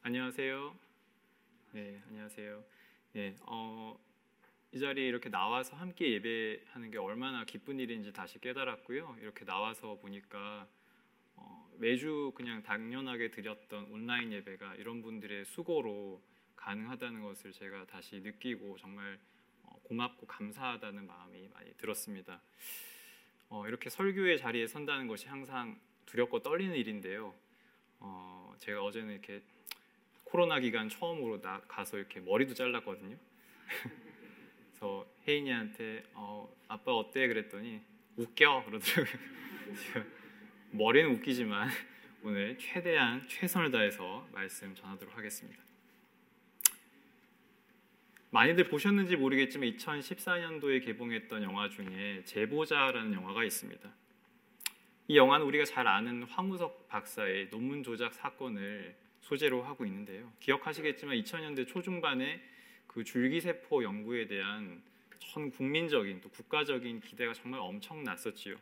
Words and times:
안녕하세요. 0.00 0.74
네, 1.72 2.00
안녕하세요. 2.08 2.64
네, 3.12 3.36
어, 3.42 3.98
이 4.72 4.78
자리에 4.78 5.06
이렇게 5.06 5.28
나와서 5.28 5.76
함께 5.76 6.12
예배하는 6.12 6.90
게 6.92 6.98
얼마나 6.98 7.44
기쁜 7.44 7.80
일인지 7.80 8.12
다시 8.12 8.38
깨달았고요. 8.40 9.18
이렇게 9.20 9.44
나와서 9.44 9.96
보니까 9.96 10.66
어, 11.34 11.70
매주 11.78 12.32
그냥 12.36 12.62
당연하게 12.62 13.32
드렸던 13.32 13.90
온라인 13.90 14.32
예배가 14.32 14.76
이런 14.76 15.02
분들의 15.02 15.44
수고로 15.44 16.22
가능하다는 16.56 17.22
것을 17.22 17.52
제가 17.52 17.86
다시 17.86 18.20
느끼고 18.20 18.78
정말 18.78 19.18
어, 19.64 19.78
고맙고 19.82 20.26
감사하다는 20.26 21.06
마음이 21.06 21.48
많이 21.48 21.74
들었습니다. 21.76 22.40
어, 23.48 23.66
이렇게 23.66 23.90
설교의 23.90 24.38
자리에 24.38 24.68
선다는 24.68 25.08
것이 25.08 25.28
항상 25.28 25.78
두렵고 26.06 26.40
떨리는 26.42 26.74
일인데요. 26.76 27.34
어, 27.98 28.54
제가 28.58 28.82
어제는 28.84 29.12
이렇게 29.12 29.42
코로나 30.30 30.60
기간 30.60 30.88
처음으로 30.88 31.40
나 31.40 31.60
가서 31.68 31.96
이렇게 31.96 32.20
머리도 32.20 32.54
잘랐거든요. 32.54 33.16
그래서 34.70 35.06
혜인이한테 35.26 36.04
어, 36.14 36.54
아빠 36.68 36.92
어때 36.92 37.26
그랬더니 37.26 37.80
웃겨 38.16 38.64
그러더라고요. 38.64 39.14
머리는 40.70 41.10
웃기지만 41.14 41.68
오늘 42.22 42.58
최대한 42.58 43.26
최선을 43.26 43.70
다해서 43.70 44.28
말씀 44.32 44.74
전하도록 44.74 45.16
하겠습니다. 45.16 45.62
많이들 48.30 48.64
보셨는지 48.68 49.16
모르겠지만 49.16 49.70
2014년도에 49.70 50.84
개봉했던 50.84 51.42
영화 51.42 51.70
중에 51.70 52.22
제보자라는 52.24 53.14
영화가 53.14 53.44
있습니다. 53.44 53.90
이 55.08 55.16
영화는 55.16 55.46
우리가 55.46 55.64
잘 55.64 55.86
아는 55.86 56.24
황우석 56.24 56.88
박사의 56.88 57.48
논문 57.48 57.82
조작 57.82 58.12
사건을 58.12 58.94
소재로 59.28 59.62
하고 59.62 59.84
있는데요. 59.84 60.32
기억하시겠지만 60.40 61.16
2000년대 61.16 61.68
초중반에 61.68 62.40
그 62.86 63.04
줄기세포 63.04 63.84
연구에 63.84 64.26
대한 64.26 64.82
전 65.18 65.50
국민적인 65.50 66.22
또 66.22 66.30
국가적인 66.30 67.00
기대가 67.00 67.34
정말 67.34 67.60
엄청났었지요. 67.60 68.56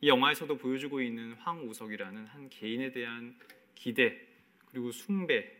이 0.00 0.08
영화에서도 0.08 0.56
보여주고 0.56 1.00
있는 1.00 1.32
황우석이라는 1.32 2.26
한 2.26 2.48
개인에 2.50 2.92
대한 2.92 3.36
기대 3.74 4.16
그리고 4.66 4.92
숭배 4.92 5.50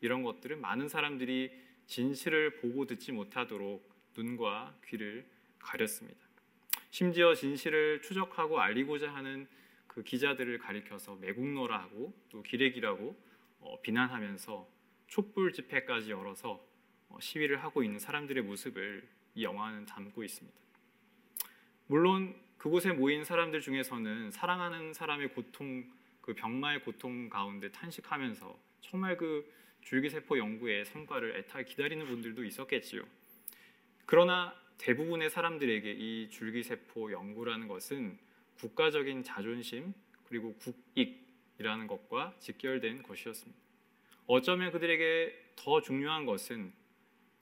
이런 0.00 0.22
것들을 0.22 0.56
많은 0.56 0.88
사람들이 0.88 1.50
진실을 1.86 2.56
보고 2.56 2.86
듣지 2.86 3.10
못하도록 3.10 3.82
눈과 4.16 4.76
귀를 4.86 5.26
가렸습니다. 5.58 6.20
심지어 6.90 7.34
진실을 7.34 8.00
추적하고 8.02 8.60
알리고자 8.60 9.12
하는 9.12 9.48
그 9.88 10.04
기자들을 10.04 10.58
가리켜서 10.58 11.16
매국노라 11.16 11.76
하고 11.80 12.14
또 12.28 12.42
기레기라고 12.42 13.08
어, 13.08 13.25
비난하면서 13.82 14.68
촛불 15.06 15.52
집회까지 15.52 16.10
열어서 16.10 16.64
어, 17.08 17.18
시위를 17.20 17.62
하고 17.62 17.82
있는 17.82 17.98
사람들의 17.98 18.42
모습을 18.42 19.08
이 19.34 19.44
영화는 19.44 19.86
담고 19.86 20.24
있습니다. 20.24 20.58
물론 21.86 22.34
그곳에 22.56 22.92
모인 22.92 23.24
사람들 23.24 23.60
중에서는 23.60 24.30
사랑하는 24.30 24.92
사람의 24.92 25.34
고통, 25.34 25.84
그 26.20 26.34
병마의 26.34 26.82
고통 26.82 27.28
가운데 27.28 27.70
탄식하면서 27.70 28.58
정말 28.80 29.16
그 29.16 29.48
줄기세포 29.82 30.38
연구의 30.38 30.84
성과를 30.86 31.36
애타게 31.36 31.64
기다리는 31.64 32.04
분들도 32.06 32.44
있었겠지요. 32.44 33.02
그러나 34.04 34.54
대부분의 34.78 35.30
사람들에게 35.30 35.92
이 35.92 36.28
줄기세포 36.30 37.12
연구라는 37.12 37.68
것은 37.68 38.18
국가적인 38.56 39.22
자존심 39.22 39.94
그리고 40.24 40.54
국익 40.54 41.25
이라는 41.58 41.86
것과 41.86 42.34
직결된 42.38 43.02
것이었습니다. 43.02 43.60
어쩌면 44.26 44.72
그들에게 44.72 45.52
더 45.56 45.80
중요한 45.80 46.26
것은 46.26 46.72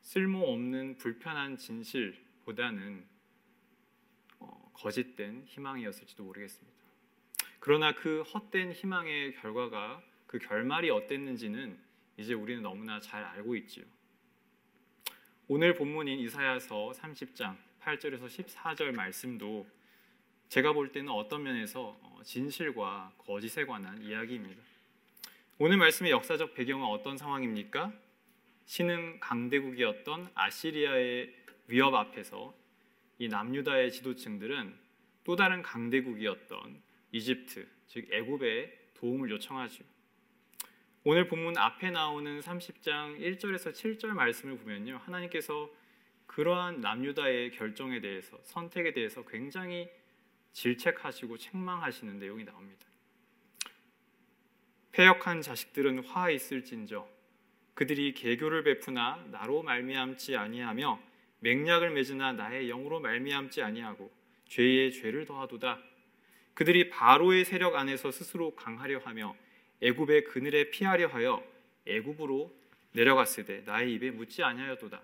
쓸모없는 0.03 0.99
불편한 0.99 1.57
진실보다는 1.57 3.07
어, 4.39 4.71
거짓된 4.75 5.45
희망이었을지도 5.47 6.23
모르겠습니다. 6.25 6.85
그러나 7.59 7.95
그 7.95 8.23
헛된 8.23 8.73
희망의 8.73 9.37
결과가 9.37 10.03
그 10.27 10.39
결말이 10.39 10.91
어땠는지는 10.91 11.79
이제 12.19 12.35
우리는 12.35 12.63
너무나 12.63 13.01
잘 13.01 13.25
알고 13.25 13.57
있지요. 13.57 13.85
오늘 15.49 15.75
본문인 15.75 16.19
이사야서 16.21 16.93
30장 16.95 17.57
8절에서 17.81 18.27
14절 18.27 18.93
말씀도 18.93 19.67
제가 20.55 20.73
볼 20.73 20.93
때는 20.93 21.11
어떤 21.11 21.43
면에서 21.43 21.99
어, 22.01 22.21
진실과 22.23 23.13
거짓에 23.19 23.65
관한 23.65 24.01
이야기입니다. 24.01 24.63
오늘 25.59 25.79
말씀의 25.79 26.13
역사적 26.13 26.55
배경은 26.55 26.87
어떤 26.87 27.19
상황입니까? 27.19 27.93
신흥 28.65 29.19
강대국이었던 29.19 30.29
아시리아의 30.33 31.35
위협 31.67 31.93
앞에서 31.93 32.55
이 33.19 33.27
남유다의 33.27 33.91
지도층들은 33.91 34.73
또 35.25 35.35
다른 35.35 35.61
강대국이었던 35.61 36.81
이집트, 37.11 37.67
즉 37.89 38.13
애굽에 38.13 38.91
도움을 38.95 39.31
요청하죠. 39.31 39.83
오늘 41.03 41.27
본문 41.27 41.59
앞에 41.59 41.91
나오는 41.91 42.39
30장 42.39 43.19
1절에서 43.19 43.73
7절 43.73 44.11
말씀을 44.11 44.59
보면요. 44.59 44.99
하나님께서 44.99 45.69
그러한 46.29 46.81
남유다의 46.81 47.51
결정에 47.51 48.01
대해서 48.01 48.39
선택에 48.45 48.93
대해서 48.93 49.25
굉장히 49.25 49.91
질책하시고 50.55 51.37
책망하시는 51.37 52.19
내용이 52.19 52.45
나옵니다. 52.45 52.87
폐역한 54.93 55.43
자식들은 55.43 56.05
화 56.05 56.31
있을진저 56.31 57.07
그들이 57.75 58.15
개교를 58.15 58.63
베푸나 58.63 59.27
나로 59.31 59.63
말미암지 59.63 60.37
아니하며 60.37 61.01
맹약을 61.41 61.91
맺으나 61.91 62.33
나의 62.33 62.69
영으로 62.69 63.01
말미암지 63.01 63.61
아니하고 63.61 64.11
죄의 64.47 64.93
죄를 64.93 65.27
더하도다. 65.27 65.83
그들이 66.55 66.89
바로의 66.89 67.45
세력 67.45 67.75
안에서 67.75 68.13
스스로 68.13 68.55
강하려 68.55 69.01
하며 69.01 69.37
애굽의 69.83 70.25
그늘에 70.25 70.71
피하려 70.71 71.09
하여 71.09 71.45
애굽으로 71.87 72.55
내려갔으되 72.93 73.63
나의 73.67 73.95
입에 73.95 74.13
묻지 74.13 74.45
아니하여도다. 74.45 75.03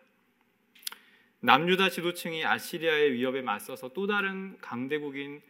남유다 1.43 1.89
지도층이 1.89 2.45
아시리아의 2.45 3.15
위협에 3.15 3.41
맞서서 3.41 3.95
또 3.95 4.07
다른 4.07 4.59
강대국인 4.59 5.41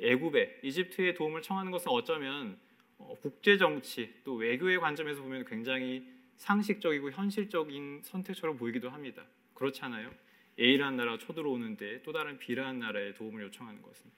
애굽에 0.00 0.60
이집트의 0.62 1.14
도움을 1.14 1.42
청하는 1.42 1.70
것은 1.70 1.90
어쩌면 1.90 2.58
어, 2.98 3.14
국제 3.20 3.58
정치 3.58 4.14
또 4.24 4.34
외교의 4.34 4.80
관점에서 4.80 5.20
보면 5.20 5.44
굉장히 5.44 6.06
상식적이고 6.36 7.10
현실적인 7.10 8.00
선택처럼 8.02 8.56
보이기도 8.56 8.88
합니다. 8.88 9.24
그렇잖아요. 9.52 10.10
A라는 10.58 10.96
나라 10.96 11.18
쳐들어오는데 11.18 12.02
또 12.02 12.12
다른 12.12 12.38
B라는 12.38 12.80
나라의 12.80 13.14
도움을 13.14 13.42
요청하는 13.42 13.82
것은. 13.82 14.10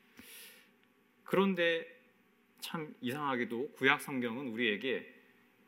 그런데 1.24 1.86
참 2.60 2.94
이상하게도 3.00 3.72
구약 3.72 4.00
성경은 4.00 4.48
우리에게 4.48 5.14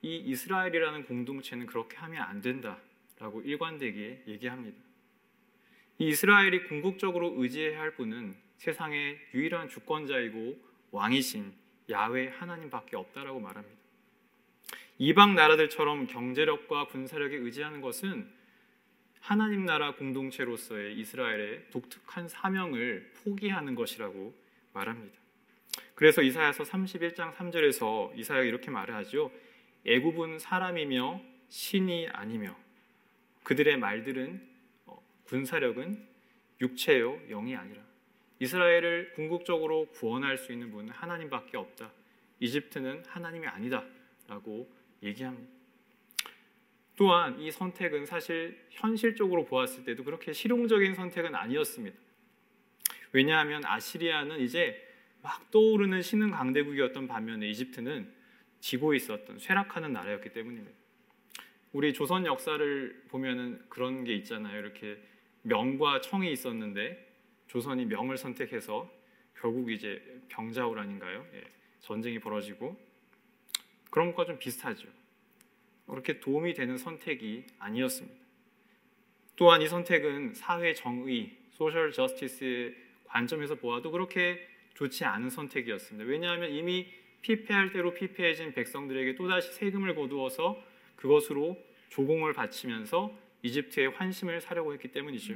이 0.03 0.17
이스라엘이라는 0.17 1.07
공동체는 1.07 1.67
그렇게 1.67 1.97
하면 1.99 2.23
안 2.23 2.41
된다라고 2.41 3.43
일관되게 3.43 4.25
얘기합니다. 4.29 4.90
이 6.01 6.09
이스라엘이 6.09 6.65
궁극적으로 6.65 7.35
의지해야 7.37 7.79
할 7.79 7.91
분은 7.91 8.35
세상의 8.57 9.19
유일한 9.35 9.69
주권자이고 9.69 10.59
왕이신 10.93 11.53
야외 11.91 12.29
하나님밖에 12.29 12.97
없다라고 12.97 13.39
말합니다. 13.39 13.77
이방 14.97 15.35
나라들처럼 15.35 16.07
경제력과 16.07 16.87
군사력에 16.87 17.37
의지하는 17.37 17.83
것은 17.83 18.33
하나님 19.21 19.67
나라 19.67 19.95
공동체로서의 19.95 20.99
이스라엘의 20.99 21.67
독특한 21.71 22.29
사명을 22.29 23.13
포기하는 23.23 23.75
것이라고 23.75 24.35
말합니다. 24.73 25.19
그래서 25.95 26.23
이사야서 26.23 26.65
31장 26.65 27.35
3절에서 27.35 28.19
이사야가 28.19 28.45
이렇게 28.45 28.71
말을 28.71 28.95
하죠. 28.95 29.31
애굽은 29.85 30.39
사람이며 30.39 31.21
신이 31.51 32.09
아니며 32.09 32.57
그들의 33.43 33.77
말들은 33.77 34.50
어, 34.50 34.50
군사력은 35.31 36.09
육체요 36.61 37.21
영이 37.29 37.55
아니라 37.55 37.81
이스라엘을 38.41 39.13
궁극적으로 39.15 39.87
구원할 39.93 40.37
수 40.37 40.53
있는 40.53 40.73
분은 40.73 40.91
하나님밖에 40.91 41.57
없다. 41.57 41.93
이집트는 42.41 43.05
하나님이 43.07 43.47
아니다라고 43.47 44.69
얘기합니다. 45.03 45.49
또한 46.97 47.39
이 47.39 47.51
선택은 47.51 48.07
사실 48.07 48.59
현실적으로 48.71 49.45
보았을 49.45 49.85
때도 49.85 50.05
그렇게 50.05 50.33
실용적인 50.33 50.95
선택은 50.95 51.35
아니었습니다. 51.35 51.97
왜냐하면 53.13 53.65
아시리아는 53.65 54.41
이제 54.41 54.87
막 55.23 55.51
떠오르는 55.51 56.03
신흥 56.03 56.31
강대국이었던 56.31 57.07
반면에 57.07 57.49
이집트는 57.51 58.13
지고 58.61 58.95
있었던 58.95 59.39
쇠락하는 59.39 59.93
나라였기 59.93 60.31
때문입니다. 60.33 60.77
우리 61.73 61.93
조선 61.93 62.27
역사를 62.27 63.05
보면은 63.09 63.63
그런 63.69 64.05
게 64.05 64.15
있잖아요. 64.17 64.59
이렇게 64.59 64.99
명과 65.43 66.01
청이 66.01 66.31
있었는데 66.33 67.09
조선이 67.47 67.85
명을 67.87 68.17
선택해서 68.17 68.91
결국 69.39 69.71
이제 69.71 70.21
병자호란인가요? 70.29 71.27
예, 71.35 71.45
전쟁이 71.81 72.19
벌어지고 72.19 72.79
그런 73.91 74.09
것과 74.13 74.27
좀 74.27 74.39
비슷하죠. 74.39 74.89
그렇게 75.87 76.21
도움이 76.21 76.55
되는 76.55 76.79
선택이 76.79 77.47
아니었습니다. 77.59 78.21
또한 79.37 79.63
이 79.63 79.67
선택은 79.67 80.35
사회 80.35 80.75
정의, 80.75 81.37
소셜 81.53 81.93
저스티스의 81.93 82.75
관점에서 83.05 83.57
보아도 83.57 83.91
그렇게 83.91 84.47
좋지 84.75 85.05
않은 85.05 85.31
선택이었습니다. 85.31 86.09
왜냐하면 86.09 86.53
이미 86.53 86.87
피폐할 87.23 87.73
대로 87.73 87.93
피폐해진 87.93 88.53
백성들에게 88.53 89.15
또다시 89.17 89.53
세금을 89.53 89.95
거두어서 89.95 90.63
그것으로 90.97 91.59
조공을 91.89 92.33
바치면서 92.35 93.17
이집트의 93.43 93.91
환심을 93.91 94.41
사려고 94.41 94.73
했기 94.73 94.89
때문이죠. 94.89 95.35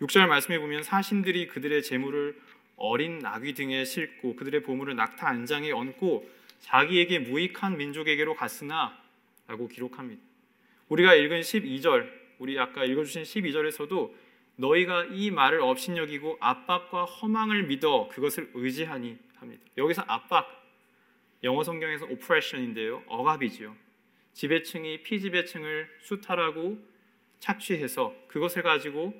6절 0.00 0.26
말씀에 0.26 0.58
보면 0.58 0.82
사신들이 0.82 1.48
그들의 1.48 1.82
재물을 1.82 2.38
어린 2.76 3.18
나귀 3.18 3.54
등에 3.54 3.84
싣고 3.84 4.36
그들의 4.36 4.62
보물을 4.62 4.94
낙타 4.94 5.28
안장에 5.28 5.72
얹고 5.72 6.30
자기에게 6.60 7.20
무익한 7.20 7.76
민족에게로 7.76 8.34
갔으나 8.34 9.00
라고 9.46 9.68
기록합니다. 9.68 10.22
우리가 10.88 11.14
읽은 11.14 11.40
12절, 11.40 12.08
우리 12.38 12.58
아까 12.58 12.84
읽어주신 12.84 13.22
12절에서도 13.22 14.14
너희가 14.56 15.06
이 15.10 15.30
말을 15.30 15.60
업신여기고 15.60 16.38
압박과 16.40 17.04
허망을 17.04 17.64
믿어 17.64 18.08
그것을 18.08 18.50
의지하니 18.54 19.18
합니다. 19.36 19.62
여기서 19.76 20.04
압박, 20.06 20.46
영어 21.44 21.62
성경에서 21.62 22.06
oppression인데요. 22.06 23.04
억압이지요. 23.06 23.74
지배층이 24.32 25.02
피지배층을 25.02 25.88
수탈하고 26.00 26.78
착취해서 27.40 28.14
그것을 28.28 28.62
가지고 28.62 29.14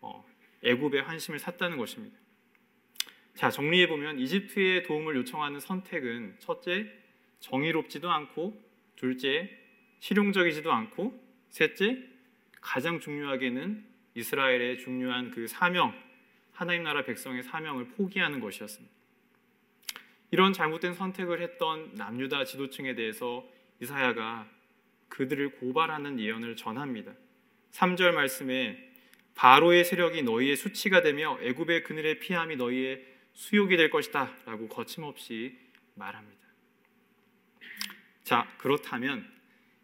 어, 0.00 0.24
애굽의 0.62 1.02
환심을 1.02 1.38
샀다는 1.38 1.76
것입니다. 1.76 2.16
자 3.34 3.50
정리해 3.50 3.86
보면 3.86 4.18
이집트의 4.18 4.82
도움을 4.82 5.14
요청하는 5.16 5.60
선택은 5.60 6.36
첫째 6.40 6.92
정의롭지도 7.40 8.10
않고 8.10 8.60
둘째 8.96 9.48
실용적이지도 10.00 10.72
않고 10.72 11.18
셋째 11.50 12.02
가장 12.60 13.00
중요하게는 13.00 13.86
이스라엘의 14.14 14.78
중요한 14.78 15.30
그 15.30 15.46
사명 15.46 15.94
하나님 16.52 16.82
나라 16.82 17.04
백성의 17.04 17.44
사명을 17.44 17.90
포기하는 17.90 18.40
것이었습니다. 18.40 18.92
이런 20.32 20.52
잘못된 20.52 20.94
선택을 20.94 21.40
했던 21.40 21.94
남유다 21.94 22.44
지도층에 22.44 22.94
대해서 22.94 23.48
이사야가 23.80 24.48
그들을 25.08 25.52
고발하는 25.52 26.18
예언을 26.18 26.56
전합니다. 26.56 27.14
3절 27.72 28.12
말씀에 28.12 28.88
바로의 29.34 29.84
세력이 29.84 30.22
너희의 30.22 30.56
수치가 30.56 31.00
되며 31.00 31.38
애굽의 31.40 31.84
그늘의 31.84 32.18
피함이 32.18 32.56
너희의 32.56 33.04
수욕이 33.34 33.76
될 33.76 33.88
것이다라고 33.90 34.68
거침없이 34.68 35.56
말합니다. 35.94 36.38
자, 38.24 38.48
그렇다면 38.58 39.26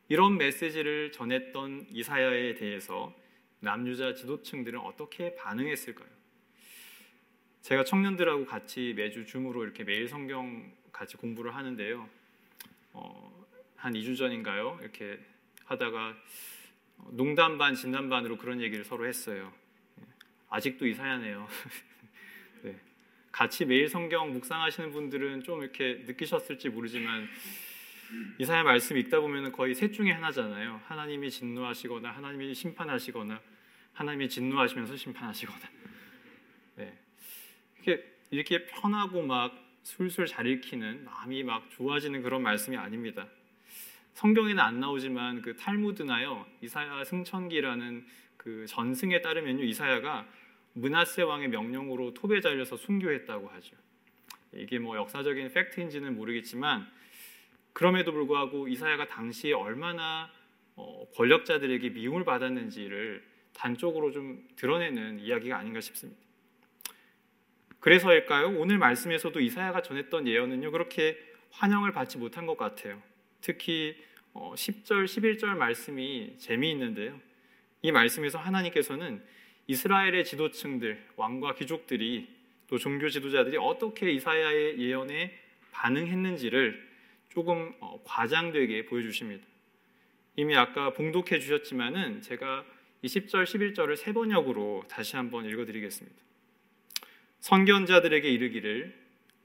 이런 0.09 0.37
메시지를 0.37 1.13
전했던 1.13 1.87
이사야에 1.91 2.57
대해서 2.57 3.15
남유자 3.61 4.13
지도층들은 4.13 4.81
어떻게 4.81 5.35
반응했을까요? 5.37 6.09
제가 7.63 7.85
청년들하고 7.85 8.45
같이 8.45 8.93
매주 8.95 9.25
줌으로 9.25 9.65
이렇게 9.65 9.85
매일 9.85 10.09
성경 10.09 10.71
같이 10.93 11.17
공부를 11.17 11.55
하는데요. 11.55 12.09
어, 12.93 13.47
한 13.77 13.95
2주 13.95 14.19
전인가요? 14.19 14.79
이렇게 14.83 15.19
하다가 15.65 16.15
농담 17.11 17.59
반 17.59 17.75
진담 17.75 18.09
반으로 18.09 18.39
그런 18.39 18.61
얘기를 18.61 18.85
서로 18.85 19.07
했어요. 19.07 19.53
아직도 20.49 20.87
이사야네요. 20.87 21.49
네. 22.63 22.81
같이 23.33 23.65
매일 23.65 23.89
성경 23.89 24.33
묵상하시는 24.33 24.93
분들은 24.93 25.43
좀 25.43 25.63
이렇게 25.63 26.05
느끼셨을지 26.07 26.69
모르지만 26.69 27.29
이사야 28.39 28.63
말씀 28.63 28.97
읽다 28.97 29.21
보면 29.21 29.53
거의 29.53 29.75
셋 29.75 29.93
중에 29.93 30.13
하나잖아요. 30.13 30.81
하나님이 30.87 31.31
진노하시거나 31.31 32.11
하나님이 32.11 32.55
심판하시거나 32.55 33.41
하나님이 33.93 34.29
진노하시면서 34.29 34.97
심판하시거나. 34.97 35.61
네. 36.77 36.99
이렇게 37.77 38.05
이렇게 38.31 38.67
편하고 38.67 39.23
막 39.23 39.57
술술 39.83 40.27
잘 40.27 40.47
읽히는 40.47 41.05
마음이 41.05 41.45
막 41.45 41.71
좋아지는 41.71 42.23
그런 42.23 42.43
말씀이 42.43 42.77
아닙니다. 42.77 43.29
성경에는 44.15 44.61
안 44.61 44.81
나오지만 44.81 45.43
그 45.43 45.57
탈무드나요 45.57 46.47
이사야 46.63 47.05
승천기라는 47.05 48.07
그 48.37 48.65
전승에 48.69 49.21
따르면요 49.21 49.65
이사야가 49.65 50.27
문하세 50.75 51.23
왕의 51.23 51.49
명령으로 51.49 52.15
톱에 52.15 52.41
잘려서 52.41 52.77
순교했다고 52.77 53.49
하죠. 53.49 53.77
이게 54.55 54.79
뭐 54.79 54.97
역사적인 54.97 55.53
팩트인지는 55.53 56.15
모르겠지만 56.15 56.87
그럼에도 57.73 58.13
불구하고 58.13 58.69
이사야가 58.69 59.09
당시에 59.09 59.53
얼마나 59.53 60.31
어, 60.77 61.07
권력자들에게 61.15 61.91
미움을 61.91 62.25
받았는지를 62.25 63.25
단적으로 63.53 64.11
좀 64.11 64.47
드러내는 64.57 65.21
이야기가 65.21 65.57
아닌가 65.57 65.81
싶습니다. 65.81 66.21
그래서일까요? 67.81 68.59
오늘 68.59 68.79
말씀에서도 68.79 69.39
이사야가 69.41 69.83
전했던 69.83 70.27
예언은요 70.27 70.71
그렇게 70.71 71.19
환영을 71.51 71.93
받지 71.93 72.19
못한 72.19 72.47
것 72.47 72.57
같아요. 72.57 73.01
특히 73.45 73.95
10절, 74.33 75.03
어, 75.03 75.05
11절 75.05 75.49
말씀이 75.57 76.33
재미있는데요. 76.39 77.21
이 77.83 77.93
말씀에서 77.93 78.39
하나님께서는 78.39 79.23
이스라엘의 79.67 80.25
지도층들, 80.25 81.05
왕과 81.17 81.55
귀족들이 81.55 82.27
또 82.69 82.79
종교 82.79 83.11
지도자들이 83.11 83.59
어떻게 83.59 84.11
이사야의 84.13 84.81
예언에 84.81 85.39
반응했는지를 85.73 86.89
조금 87.29 87.75
어, 87.81 88.03
과장되게 88.05 88.87
보여주십니다. 88.87 89.45
이미 90.37 90.57
아까 90.57 90.95
봉독해 90.95 91.39
주셨지만은 91.39 92.23
제가 92.23 92.65
20절, 93.05 93.45
11절을 93.45 93.97
세 93.97 94.15
번역으로 94.15 94.85
다시 94.89 95.17
한번 95.17 95.45
읽어드리겠습니다. 95.45 96.17
선견자들에게 97.41 98.27
이르기를 98.27 98.99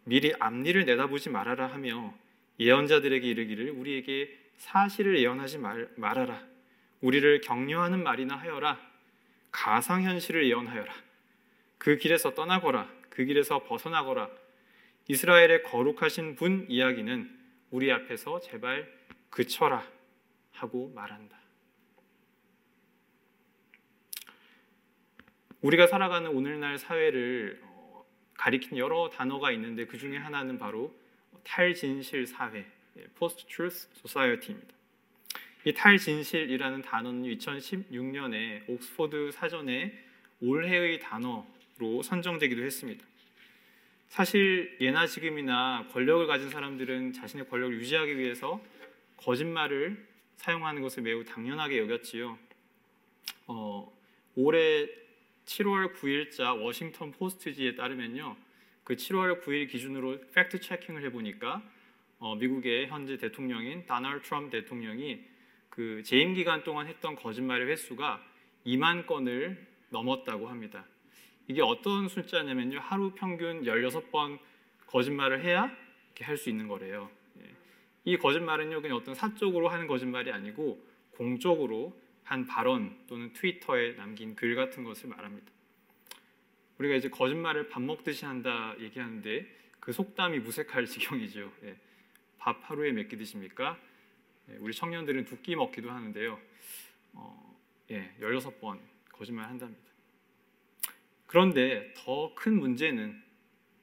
미리 0.06 0.34
앞니를 0.40 0.86
내다보지 0.86 1.30
말아라 1.30 1.68
하며 1.68 2.14
예언자들에게 2.60 3.28
이르기를 3.28 3.72
우리에게 3.72 4.38
사실을 4.58 5.20
예언하지 5.20 5.60
말, 5.60 5.90
말아라. 5.96 6.46
우리를 7.02 7.42
격려하는 7.42 8.04
말이나 8.04 8.36
하여라. 8.36 8.80
가상 9.52 10.04
현실을 10.04 10.48
예언하여라. 10.48 10.94
그 11.78 11.98
길에서 11.98 12.34
떠나거라. 12.34 12.92
그 13.10 13.26
길에서 13.26 13.64
벗어나거라. 13.64 14.30
이스라엘의 15.08 15.64
거룩하신 15.64 16.36
분 16.36 16.66
이야기는 16.70 17.38
우리 17.72 17.92
앞에서 17.92 18.40
제발 18.42 18.92
그쳐라 19.30 19.84
하고 20.52 20.92
말한다. 20.94 21.40
우리가 25.62 25.88
살아가는 25.88 26.30
오늘날 26.30 26.78
사회를 26.78 27.60
어, 27.64 28.06
가리킨 28.36 28.78
여러 28.78 29.10
단어가 29.10 29.52
있는데 29.52 29.86
그 29.86 29.98
중에 29.98 30.18
하나는 30.18 30.58
바로 30.58 30.94
탈진실 31.50 32.28
사회, 32.28 32.64
Post 33.16 33.48
Truth 33.48 33.88
Society입니다. 34.06 34.68
이 35.66 35.74
탈진실이라는 35.74 36.84
단어는 36.84 37.24
2016년에 37.24 38.70
옥스퍼드 38.70 39.32
사전에 39.32 39.98
올해의 40.42 41.00
단어로 41.00 42.04
선정되기도 42.04 42.62
했습니다. 42.62 43.04
사실 44.10 44.78
예나 44.80 45.08
지금이나 45.08 45.88
권력을 45.92 46.28
가진 46.28 46.52
사람들은 46.52 47.14
자신의 47.14 47.50
권력을 47.50 47.76
유지하기 47.80 48.18
위해서 48.18 48.64
거짓말을 49.18 50.08
사용하는 50.36 50.84
것을 50.84 51.02
매우 51.02 51.24
당연하게 51.24 51.80
여겼지요. 51.80 52.38
어, 53.48 53.92
올해 54.36 54.88
7월 55.46 55.96
9일자 55.96 56.62
워싱턴 56.62 57.12
포스트지에 57.12 57.74
따르면요. 57.74 58.38
그 58.84 58.96
7월 58.96 59.44
9일 59.44 59.70
기준으로 59.70 60.20
fact 60.32 60.60
checking을 60.60 61.04
해보니까 61.06 61.64
어, 62.20 62.36
미국의 62.36 62.88
현재 62.88 63.18
대통령인 63.18 63.86
도널드 63.86 64.22
트럼프 64.22 64.50
대통령이 64.52 65.24
그 65.70 66.04
재임 66.04 66.34
기간 66.34 66.64
동안 66.64 66.88
했던 66.88 67.16
거짓말의 67.16 67.68
횟수가 67.68 68.22
2만 68.66 69.06
건을 69.06 69.66
넘었다고 69.90 70.50
합니다. 70.50 70.86
이게 71.48 71.62
어떤 71.62 72.10
숫자냐면요. 72.10 72.80
하루 72.80 73.12
평균 73.16 73.64
16번 73.64 74.40
거짓말을 74.88 75.44
해야 75.44 75.72
이렇게 76.08 76.26
할 76.26 76.38
수 76.38 76.50
있는 76.50 76.68
거래요. 76.68 77.10
예. 77.42 77.46
이 78.06 78.18
거짓말은요. 78.18 78.82
그냥 78.82 78.98
어떤 78.98 79.16
사적으로 79.16 79.70
하는 79.70 79.88
거짓말이 79.88 80.32
아니고 80.32 80.84
공적으로 81.12 81.98
한 82.24 82.46
발언 82.46 82.96
또는 83.08 83.34
트위터에 83.34 83.96
남긴 83.96 84.36
글 84.36 84.56
같은 84.56 84.84
것을 84.84 85.10
말합니다. 85.10 85.52
우리가 86.80 86.96
이제 86.96 87.10
거짓말을 87.10 87.70
밥 87.70 87.82
먹듯이 87.82 88.26
한다 88.26 88.74
얘기하는데 88.80 89.46
그 89.80 89.92
속담이 89.92 90.40
무색할 90.40 90.86
지경이죠. 90.88 91.52
예. 91.64 91.76
밥 92.38 92.70
하루에 92.70 92.92
몇 92.94 93.08
끼 93.10 93.18
드십니까? 93.18 93.78
예, 94.50 94.56
우리 94.58 94.74
청년들은 94.74 95.26
두 95.26 95.42
끼 95.42 95.56
먹기도 95.56 95.92
하는데요. 95.92 96.40
어, 97.14 97.60
예, 97.92 98.14
16번 98.22 98.80
거짓말 99.12 99.46
한답니다. 99.50 99.90
그런데 101.28 101.94
더 101.98 102.34
큰 102.36 102.58
문제는 102.60 103.22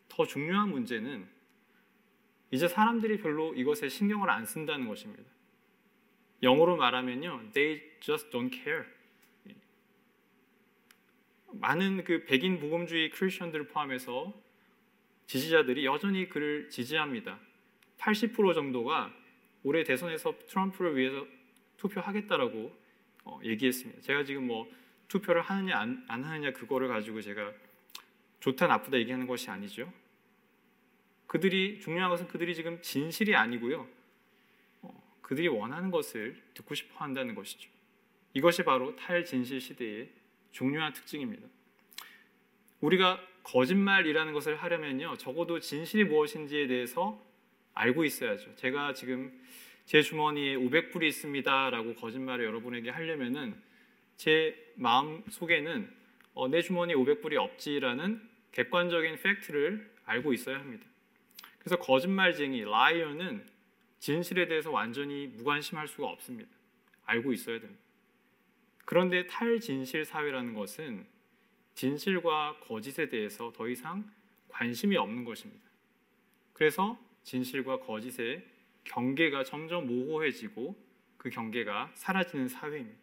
더 0.08 0.26
중요한 0.26 0.70
문제는 0.70 1.28
이제 2.50 2.66
사람들이 2.66 3.18
별로 3.18 3.54
이것에 3.54 3.88
신경을 3.88 4.30
안 4.30 4.46
쓴다는 4.46 4.88
것입니다. 4.88 5.24
영어로 6.42 6.76
말하면요, 6.76 7.50
they 7.52 7.82
just 8.00 8.30
don't 8.30 8.52
care. 8.52 8.84
많은 11.60 12.04
그 12.04 12.24
백인 12.24 12.58
복음주의 12.58 13.10
크리스천들을 13.10 13.68
포함해서 13.68 14.34
지지자들이 15.26 15.84
여전히 15.84 16.28
그를 16.28 16.68
지지합니다. 16.70 17.38
80% 17.98 18.54
정도가 18.54 19.12
올해 19.62 19.82
대선에서 19.84 20.34
트럼프를 20.46 20.96
위해서 20.96 21.26
투표하겠다라고 21.78 22.72
어, 23.24 23.40
얘기했습니다. 23.42 24.00
제가 24.02 24.24
지금 24.24 24.46
뭐 24.46 24.70
투표를 25.08 25.42
하느냐 25.42 25.78
안, 25.78 26.04
안 26.08 26.24
하느냐 26.24 26.52
그거를 26.52 26.88
가지고 26.88 27.20
제가 27.20 27.52
좋다 28.40 28.68
나쁘다 28.68 28.98
얘기하는 28.98 29.26
것이 29.26 29.50
아니죠. 29.50 29.92
그들이 31.26 31.80
중요한 31.80 32.10
것은 32.10 32.28
그들이 32.28 32.54
지금 32.54 32.80
진실이 32.80 33.34
아니고요. 33.34 33.88
어, 34.82 35.18
그들이 35.22 35.48
원하는 35.48 35.90
것을 35.90 36.40
듣고 36.54 36.74
싶어 36.74 37.04
한다는 37.04 37.34
것이죠. 37.34 37.68
이것이 38.34 38.62
바로 38.62 38.94
탈진실 38.94 39.60
시대의 39.60 40.10
중요한 40.56 40.94
특징입니다. 40.94 41.46
우리가 42.80 43.20
거짓말이라는 43.42 44.32
것을 44.32 44.56
하려면요, 44.56 45.18
적어도 45.18 45.60
진실이 45.60 46.04
무엇인지에 46.04 46.66
대해서 46.66 47.22
알고 47.74 48.04
있어야죠. 48.04 48.56
제가 48.56 48.94
지금 48.94 49.38
제 49.84 50.00
주머니에 50.00 50.56
500불이 50.56 51.04
있습니다라고 51.04 51.94
거짓말을 51.96 52.46
여러분에게 52.46 52.88
하려면은 52.88 53.54
제 54.16 54.72
마음 54.76 55.22
속에는 55.28 55.94
어, 56.32 56.48
내 56.48 56.62
주머니에 56.62 56.96
500불이 56.96 57.36
없지라는 57.36 58.26
객관적인 58.52 59.16
팩트를 59.16 59.90
알고 60.06 60.32
있어야 60.32 60.58
합니다. 60.58 60.86
그래서 61.58 61.76
거짓말쟁이 61.76 62.64
라이어는 62.64 63.44
진실에 63.98 64.48
대해서 64.48 64.70
완전히 64.70 65.26
무관심할 65.26 65.86
수가 65.86 66.06
없습니다. 66.06 66.50
알고 67.04 67.34
있어야 67.34 67.60
됩니다. 67.60 67.85
그런데 68.86 69.26
탈진실 69.26 70.06
사회라는 70.06 70.54
것은 70.54 71.04
진실과 71.74 72.56
거짓에 72.60 73.08
대해서 73.08 73.52
더 73.54 73.68
이상 73.68 74.10
관심이 74.48 74.96
없는 74.96 75.24
것입니다. 75.24 75.68
그래서 76.54 76.98
진실과 77.24 77.80
거짓의 77.80 78.42
경계가 78.84 79.44
점점 79.44 79.86
모호해지고 79.88 80.74
그 81.18 81.28
경계가 81.28 81.90
사라지는 81.94 82.48
사회입니다. 82.48 82.96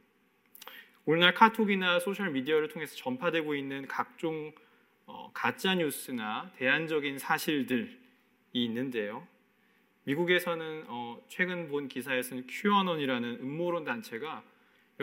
오늘날 1.05 1.33
카톡이나 1.33 1.99
소셜 1.99 2.31
미디어를 2.31 2.69
통해서 2.69 2.95
전파되고 2.95 3.53
있는 3.53 3.85
각종 3.87 4.53
어, 5.05 5.29
가짜 5.33 5.75
뉴스나 5.75 6.53
대안적인 6.55 7.19
사실들이 7.19 7.99
있는데요. 8.53 9.27
미국에서는 10.05 10.85
어, 10.87 11.21
최근 11.27 11.67
본 11.67 11.89
기사에서는 11.89 12.47
큐어넌이라는 12.47 13.39
음모론 13.41 13.83
단체가 13.83 14.43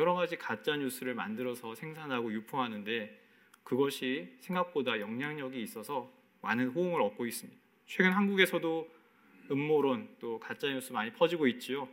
여러 0.01 0.15
가지 0.15 0.37
가짜 0.37 0.77
뉴스를 0.77 1.15
만들어서 1.15 1.75
생산하고 1.75 2.33
유포하는데 2.33 3.21
그것이 3.65 4.35
생각보다 4.41 4.99
영향력이 4.99 5.63
있어서 5.63 6.11
많은 6.41 6.69
호응을 6.69 7.03
얻고 7.03 7.27
있습니다. 7.27 7.61
최근 7.85 8.13
한국에서도 8.13 8.91
음모론 9.51 10.17
또 10.19 10.41
가짜 10.41 10.69
뉴스 10.69 10.95
많이 10.95 11.13
퍼지고 11.13 11.47
있지요. 11.49 11.87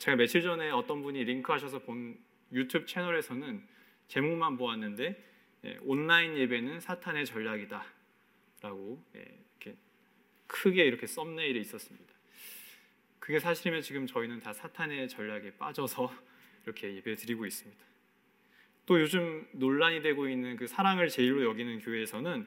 제가 0.00 0.16
며칠 0.16 0.42
전에 0.42 0.70
어떤 0.70 1.00
분이 1.00 1.22
링크하셔서 1.22 1.78
본 1.78 2.18
유튜브 2.50 2.86
채널에서는 2.86 3.64
제목만 4.08 4.56
보았는데 4.56 5.24
예, 5.66 5.78
온라인 5.82 6.36
예배는 6.36 6.80
사탄의 6.80 7.24
전략이다라고 7.24 9.04
예, 9.14 9.20
이렇게 9.60 9.78
크게 10.48 10.84
이렇게 10.84 11.06
썸네일에 11.06 11.60
있었습니다. 11.60 12.12
그게 13.20 13.38
사실이면 13.38 13.82
지금 13.82 14.08
저희는 14.08 14.40
다 14.40 14.52
사탄의 14.52 15.08
전략에 15.08 15.52
빠져서 15.52 16.33
이렇게 16.64 16.94
예배 16.94 17.14
드리고 17.16 17.46
있습니다. 17.46 17.84
또 18.86 19.00
요즘 19.00 19.46
논란이 19.52 20.02
되고 20.02 20.28
있는 20.28 20.56
그 20.56 20.66
사랑을 20.66 21.08
제일로 21.08 21.44
여기는 21.44 21.80
교회에서는 21.80 22.46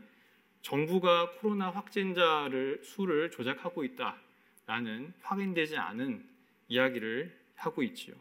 정부가 0.61 1.31
코로나 1.31 1.69
확진자를 1.69 2.81
수를 2.83 3.31
조작하고 3.31 3.83
있다라는 3.83 5.13
확인되지 5.21 5.77
않은 5.77 6.25
이야기를 6.67 7.35
하고 7.55 7.83
있지요. 7.83 8.15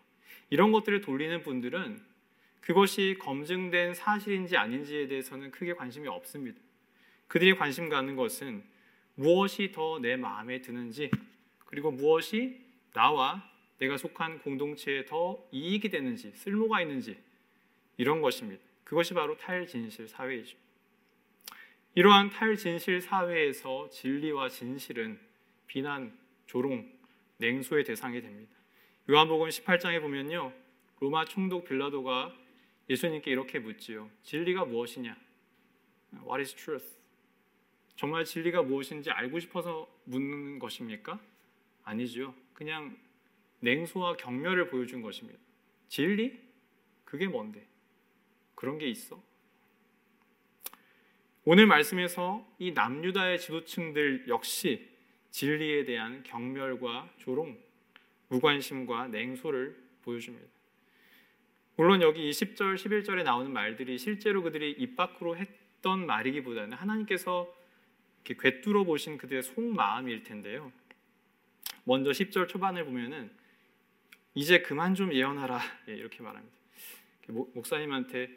이런 0.50 0.73
것들을 0.73 1.00
돌리는 1.00 1.43
분들은 1.43 2.00
그것이 2.61 3.17
검증된 3.21 3.95
사실인지 3.95 4.57
아닌지에 4.57 5.09
대해서는 5.09 5.50
크게 5.50 5.75
관심이 5.75 6.09
없습니다. 6.09 6.59
그들이 7.29 7.57
관심 7.57 7.88
갖는 7.88 8.17
것은 8.17 8.65
무엇이 9.15 9.73
더 9.73 9.99
내 9.99 10.17
마음에 10.17 10.61
드는지 10.61 11.11
그리고 11.65 11.91
무엇이 11.91 12.65
나와 12.93 13.49
내가 13.78 13.97
속한 13.97 14.40
공동체에 14.40 15.04
더 15.04 15.45
이익이 15.52 15.88
되는지 15.88 16.33
쓸모가 16.33 16.83
있는지 16.83 17.18
이런 17.97 18.21
것입니다. 18.21 18.62
그것이 18.85 19.14
바로 19.14 19.37
탈진실 19.37 20.09
사회이죠. 20.09 20.56
이러한 21.95 22.30
탈진실 22.30 23.00
사회에서 23.00 23.88
진리와 23.90 24.49
진실은 24.49 25.18
비난, 25.66 26.16
조롱, 26.47 26.90
냉소의 27.38 27.85
대상이 27.85 28.21
됩니다. 28.21 28.52
요한복음 29.09 29.49
18장에 29.49 30.00
보면요. 30.00 30.52
로마 31.00 31.25
총독 31.25 31.64
빌라도가 31.64 32.35
예수님께 32.88 33.30
이렇게 33.30 33.59
묻지요. 33.59 34.11
진리가 34.23 34.64
무엇이냐? 34.64 35.16
What 36.25 36.40
is 36.40 36.54
truth? 36.54 36.97
정말 37.97 38.25
진리가 38.25 38.62
무엇인지 38.62 39.11
알고 39.11 39.40
싶어서 39.40 39.88
묻는 40.04 40.59
것입니까? 40.59 41.18
아니죠. 41.83 42.35
그냥 42.52 42.97
냉소와 43.61 44.17
경멸을 44.17 44.69
보여준 44.69 45.03
것입니다. 45.03 45.39
진리? 45.89 46.39
그게 47.05 47.27
뭔데? 47.27 47.67
그런 48.55 48.79
게 48.79 48.89
있어? 48.89 49.23
오늘 51.45 51.67
말씀에서 51.67 52.45
이 52.59 52.73
남유다의 52.73 53.39
지도층들 53.39 54.27
역시 54.29 54.89
진리에 55.31 55.85
대한 55.85 56.23
경멸과 56.25 57.11
조롱, 57.19 57.57
무관심과 58.29 59.09
냉소를 59.09 59.77
보여줍니다. 60.03 60.47
물론 61.77 62.01
여기 62.03 62.29
20절, 62.31 62.75
11절에 62.75 63.23
나오는 63.23 63.53
말들이 63.53 63.99
실제로 63.99 64.43
그들이 64.43 64.73
입 64.73 64.97
밖으로 64.97 65.37
했던 65.37 66.07
말이기보다는 66.07 66.77
하나님께서 66.77 67.55
이렇게 68.25 68.35
꿰뚫어 68.43 68.85
보신 68.85 69.19
그들의 69.19 69.43
속마음일 69.43 70.25
텐데요. 70.25 70.73
먼저 71.85 72.11
10절 72.11 72.49
초반을 72.49 72.87
보면은 72.87 73.31
이제 74.37 74.61
그만 74.61 74.95
좀 74.95 75.14
예언하라 75.14 75.59
예, 75.88 75.95
이렇게 75.95 76.23
말합니다. 76.23 76.55
목사님한테 77.26 78.28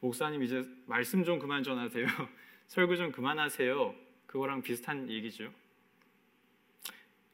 목사님 0.00 0.42
이제 0.42 0.64
말씀 0.86 1.22
좀 1.22 1.38
그만 1.38 1.62
전하세요. 1.62 2.06
설교 2.66 2.96
좀 2.96 3.12
그만하세요. 3.12 3.94
그거랑 4.26 4.62
비슷한 4.62 5.08
얘기죠. 5.08 5.52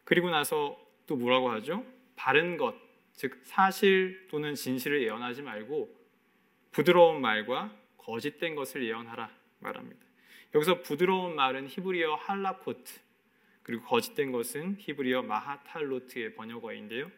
그리고 0.05 0.29
나서 0.29 0.79
또 1.07 1.17
뭐라고 1.17 1.50
하죠? 1.50 1.83
바른 2.15 2.59
것, 2.59 2.75
즉 3.15 3.41
사실 3.45 4.29
또는 4.29 4.55
진실을 4.55 5.03
예언하지 5.03 5.41
말고 5.41 5.89
부드러운 6.73 7.23
말과 7.23 7.75
거짓된 7.97 8.55
것을 8.55 8.85
예언하라 8.85 9.31
말합니다. 9.61 10.05
여기서 10.55 10.83
부드러운 10.83 11.37
말은 11.37 11.69
히브리어 11.69 12.17
할라코트 12.17 13.00
그리고 13.62 13.83
거짓된 13.85 14.31
것은 14.31 14.77
히브리어 14.79 15.23
마하탈로트의 15.23 16.35
번역어인데요. 16.35 17.11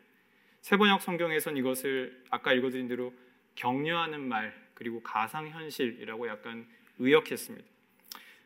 세번역 0.63 1.03
성경에선 1.03 1.57
이것을 1.57 2.23
아까 2.31 2.53
읽어드린 2.53 2.87
대로 2.87 3.13
격려하는 3.57 4.21
말 4.21 4.55
그리고 4.75 5.03
가상현실이라고 5.03 6.29
약간 6.29 6.67
의역했습니다. 6.99 7.67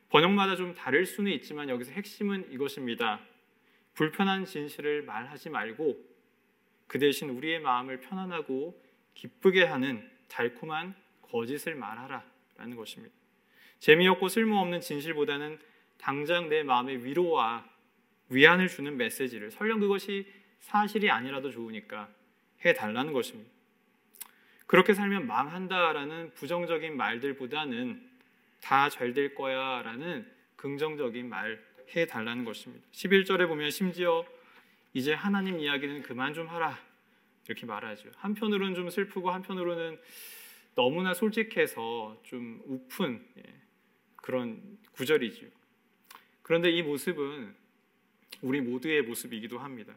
번역마다 0.09 0.57
좀 0.57 0.75
다를 0.75 1.05
수는 1.05 1.31
있지만 1.33 1.69
여기서 1.69 1.93
핵심은 1.93 2.51
이것입니다. 2.53 3.21
불편한 3.93 4.47
진실을 4.47 5.03
말하지 5.03 5.51
말고 5.51 6.03
그 6.87 6.99
대신 6.99 7.29
우리의 7.29 7.61
마음을 7.61 8.01
편안하고 8.01 8.83
기쁘게 9.15 9.65
하는 9.65 10.09
달콤한 10.29 10.95
거짓을 11.21 11.75
말하라 11.75 12.25
라는 12.57 12.77
것입니다. 12.77 13.15
재미없고 13.79 14.29
쓸모없는 14.29 14.81
진실보다는 14.81 15.59
당장 15.99 16.49
내 16.49 16.63
마음의 16.63 17.05
위로와 17.05 17.69
위안을 18.31 18.69
주는 18.69 18.97
메시지를 18.97 19.51
설령 19.51 19.81
그것이 19.81 20.27
사실이 20.61 21.11
아니라도 21.11 21.51
좋으니까 21.51 22.09
해달라는 22.65 23.13
것입니다. 23.13 23.51
그렇게 24.67 24.95
살면 24.95 25.27
망한다라는 25.27 26.35
부정적인 26.35 26.97
말들보다는 26.97 28.11
다 28.61 28.89
잘 28.89 29.15
될 29.15 29.35
거야 29.35 29.83
라는 29.83 30.27
긍정적인 30.57 31.29
말 31.29 31.63
해달라는 31.95 32.45
것입니다. 32.45 32.85
11절에 32.93 33.47
보면 33.47 33.71
심지어 33.71 34.25
이제 34.93 35.13
하나님 35.15 35.61
이야기는 35.61 36.03
그만 36.03 36.35
좀 36.35 36.49
하라 36.49 36.77
이렇게 37.47 37.65
말하죠. 37.65 38.11
한편으로는 38.17 38.75
좀 38.75 38.91
슬프고 38.91 39.31
한편으로는 39.31 40.01
너무나 40.75 41.15
솔직해서 41.15 42.21
좀 42.25 42.61
우픈 42.67 43.25
예, 43.39 43.43
그런 44.17 44.79
구절이죠. 44.93 45.47
그런데 46.43 46.71
이 46.71 46.83
모습은 46.83 47.55
우리 48.43 48.61
모두의 48.61 49.03
모습이기도 49.03 49.59
합니다. 49.59 49.95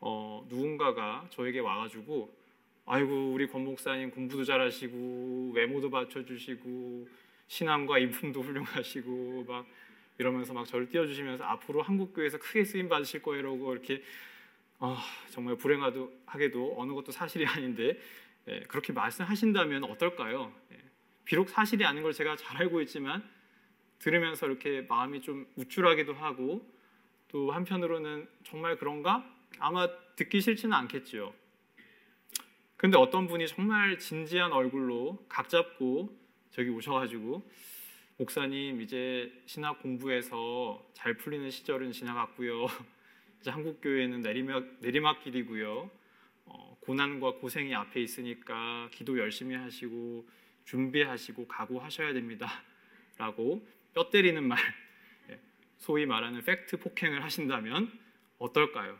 어, 0.00 0.46
누군가가 0.48 1.26
저에게 1.30 1.60
와가지고 1.60 2.34
아이고 2.86 3.32
우리 3.32 3.46
권 3.46 3.64
목사님 3.64 4.10
공부도 4.10 4.44
잘하시고 4.44 5.52
외모도 5.54 5.90
받쳐주시고 5.90 7.08
신앙과 7.46 7.98
인품도 7.98 8.40
훌륭하시고 8.42 9.44
막 9.46 9.66
이러면서 10.18 10.52
막 10.52 10.66
저를 10.66 10.88
띄워주시면서 10.88 11.44
앞으로 11.44 11.82
한국 11.82 12.14
교회에서 12.14 12.38
크게 12.38 12.64
쓰임 12.64 12.88
받으실 12.88 13.22
거예요 13.22 13.42
라고 13.42 13.72
이렇게 13.72 14.02
어, 14.78 14.96
정말 15.30 15.56
불행하도 15.56 16.12
하게도 16.26 16.74
어느 16.78 16.92
것도 16.92 17.12
사실이 17.12 17.46
아닌데 17.46 17.98
예, 18.48 18.60
그렇게 18.60 18.92
말씀하신다면 18.92 19.84
어떨까요? 19.84 20.52
예, 20.72 20.78
비록 21.24 21.50
사실이 21.50 21.84
아닌 21.84 22.02
걸 22.02 22.12
제가 22.12 22.36
잘 22.36 22.56
알고 22.56 22.80
있지만 22.82 23.22
들으면서 23.98 24.46
이렇게 24.46 24.80
마음이 24.82 25.20
좀 25.20 25.46
우쭐하기도 25.56 26.14
하고 26.14 26.66
또 27.28 27.52
한편으로는 27.52 28.26
정말 28.44 28.76
그런가? 28.76 29.39
아마 29.58 29.88
듣기 30.16 30.40
싫지는 30.40 30.74
않겠죠. 30.74 31.34
근데 32.76 32.96
어떤 32.96 33.26
분이 33.26 33.46
정말 33.46 33.98
진지한 33.98 34.52
얼굴로 34.52 35.26
각 35.28 35.48
잡고 35.48 36.16
저기 36.50 36.70
오셔가지고 36.70 37.42
목사님 38.16 38.80
이제 38.80 39.32
신학 39.46 39.82
공부해서 39.82 40.86
잘 40.94 41.16
풀리는 41.16 41.50
시절은 41.50 41.92
지나갔고요. 41.92 42.66
이제 43.40 43.50
한국 43.50 43.80
교회는 43.80 44.20
내리막 44.20 44.80
내리막길이고요. 44.80 45.90
어, 46.46 46.76
고난과 46.80 47.34
고생이 47.34 47.74
앞에 47.74 48.00
있으니까 48.02 48.88
기도 48.92 49.18
열심히 49.18 49.54
하시고 49.56 50.28
준비하시고 50.64 51.48
각오하셔야 51.48 52.12
됩니다.라고 52.12 53.66
뼈 53.94 54.10
때리는 54.10 54.42
말, 54.46 54.58
예, 55.30 55.40
소위 55.78 56.06
말하는 56.06 56.42
팩트 56.42 56.78
폭행을 56.78 57.22
하신다면 57.24 57.90
어떨까요? 58.38 58.98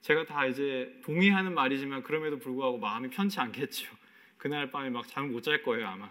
제가 0.00 0.24
다 0.24 0.46
이제 0.46 0.98
동의하는 1.04 1.54
말이지만 1.54 2.02
그럼에도 2.02 2.38
불구하고 2.38 2.78
마음이 2.78 3.10
편치 3.10 3.38
않겠죠. 3.40 3.90
그날 4.38 4.70
밤에 4.70 4.90
막잠못잘 4.90 5.62
거예요 5.62 5.86
아마. 5.86 6.10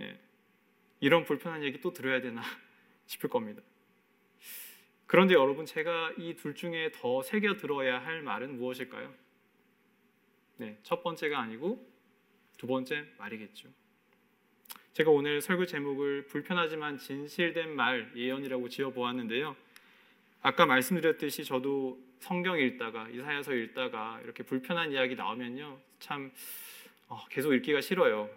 예. 0.00 0.18
이런 1.00 1.24
불편한 1.24 1.62
얘기 1.62 1.80
또 1.80 1.92
들어야 1.92 2.20
되나 2.20 2.42
싶을 3.06 3.28
겁니다. 3.28 3.62
그런데 5.06 5.34
여러분 5.34 5.66
제가 5.66 6.12
이 6.18 6.34
둘 6.34 6.54
중에 6.54 6.90
더 6.94 7.22
새겨 7.22 7.56
들어야 7.58 8.04
할 8.04 8.22
말은 8.22 8.56
무엇일까요? 8.56 9.14
네, 10.56 10.78
첫 10.82 11.02
번째가 11.02 11.38
아니고 11.38 11.86
두 12.56 12.66
번째 12.66 13.06
말이겠죠. 13.18 13.68
제가 14.92 15.10
오늘 15.10 15.40
설교 15.40 15.66
제목을 15.66 16.26
불편하지만 16.28 16.98
진실된 16.98 17.74
말 17.74 18.12
예언이라고 18.16 18.68
지어 18.68 18.90
보았는데요. 18.90 19.56
아까 20.44 20.66
말씀드렸듯이 20.66 21.42
저도 21.42 21.98
성경 22.20 22.58
읽다가 22.58 23.08
이사야서 23.08 23.54
읽다가 23.54 24.20
이렇게 24.22 24.42
불편한 24.42 24.92
이야기 24.92 25.14
나오면요 25.14 25.78
참 26.00 26.30
어, 27.08 27.24
계속 27.30 27.54
읽기가 27.54 27.80
싫어요. 27.80 28.28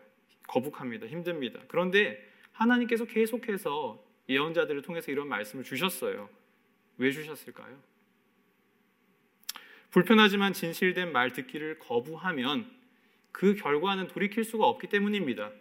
거북합니다. 0.47 1.05
힘듭니다. 1.05 1.59
그런데 1.67 2.25
하나님께서 2.53 3.03
계속해서 3.03 4.01
예언자들을 4.29 4.83
통해서 4.83 5.11
이런 5.11 5.27
말씀을 5.27 5.65
주셨어요. 5.65 6.29
왜 6.97 7.11
주셨을까요? 7.11 7.77
불편하지만 9.91 10.53
진실된 10.53 11.11
말 11.11 11.33
듣기를 11.33 11.77
거부하면 11.79 12.71
그 13.33 13.55
결과는 13.55 14.07
돌이킬 14.07 14.45
수가 14.45 14.65
없기 14.65 14.87
때문입니다. 14.87 15.51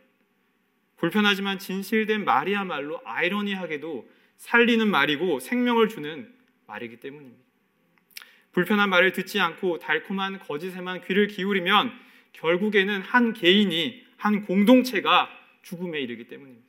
불편하지만 0.97 1.59
진실된 1.59 2.25
말이야말로 2.25 3.01
아이러니하게도 3.05 4.09
살리는 4.37 4.89
말이고 4.89 5.41
생명을 5.41 5.89
주는 5.89 6.36
말이기 6.67 6.99
때문입니다 6.99 7.47
불편한 8.53 8.89
말을 8.89 9.13
듣지 9.13 9.39
않고 9.39 9.79
달콤한 9.81 10.39
거짓에만 10.39 11.05
귀를 11.05 11.27
기울이면 11.27 11.93
결국에는 12.33 13.03
한 13.03 13.35
개인이 13.35 14.07
한 14.17 14.47
공동체가 14.47 15.29
죽음에 15.63 16.01
이르기 16.01 16.27
때문입니다. 16.27 16.67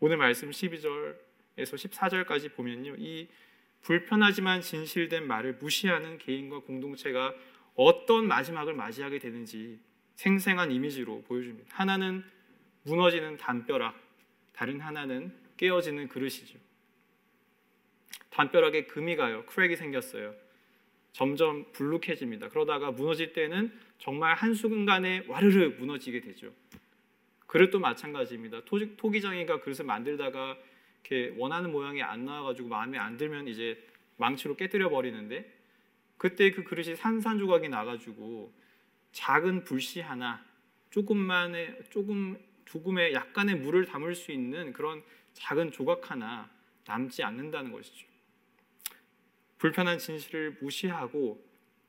오늘 0.00 0.16
말씀 0.16 0.50
12절에서 0.50 1.16
14절까지 1.56 2.54
보면요. 2.54 2.96
이 2.98 3.28
불편하지만 3.82 4.62
진실된 4.62 5.26
말을 5.28 5.54
무시하는 5.60 6.18
개인과 6.18 6.60
공동체가 6.60 7.32
어떤 7.76 8.26
마지막을 8.26 8.74
맞이하게 8.74 9.20
되는지 9.20 9.78
생생한 10.16 10.72
이미지로 10.72 11.22
보여줍니다. 11.22 11.68
하나는 11.76 12.24
무너지는 12.82 13.36
담벼락, 13.36 13.96
다른 14.52 14.80
하나는 14.80 15.32
깨어지는 15.56 16.08
그릇이죠. 16.08 16.65
담벼락에 18.36 18.84
금이 18.84 19.16
가요. 19.16 19.44
크랙이 19.46 19.76
생겼어요. 19.76 20.34
점점 21.12 21.72
불룩해집니다. 21.72 22.50
그러다가 22.50 22.90
무너질 22.90 23.32
때는 23.32 23.72
정말 23.96 24.34
한순간에 24.34 25.24
와르르 25.26 25.76
무너지게 25.78 26.20
되죠. 26.20 26.52
그릇도 27.46 27.80
마찬가지입니다. 27.80 28.64
토기장이가 28.98 29.60
그릇을 29.60 29.86
만들다가 29.86 30.58
이렇게 31.02 31.34
원하는 31.38 31.72
모양이 31.72 32.02
안 32.02 32.26
나와가지고 32.26 32.68
마음에 32.68 32.98
안 32.98 33.16
들면 33.16 33.48
이제 33.48 33.82
망치로 34.18 34.56
깨뜨려 34.56 34.90
버리는데 34.90 35.50
그때 36.18 36.50
그 36.50 36.62
그릇이 36.62 36.94
산산조각이 36.94 37.70
나가지고 37.70 38.52
작은 39.12 39.64
불씨 39.64 40.02
하나 40.02 40.44
조금만의 40.90 41.84
조금 41.88 42.36
조금의 42.66 43.14
약간의 43.14 43.56
물을 43.56 43.86
담을 43.86 44.14
수 44.14 44.30
있는 44.30 44.74
그런 44.74 45.02
작은 45.32 45.72
조각 45.72 46.10
하나 46.10 46.50
남지 46.84 47.22
않는다는 47.22 47.72
것이죠. 47.72 48.15
불편한 49.58 49.98
진실을 49.98 50.58
무시하고 50.60 51.44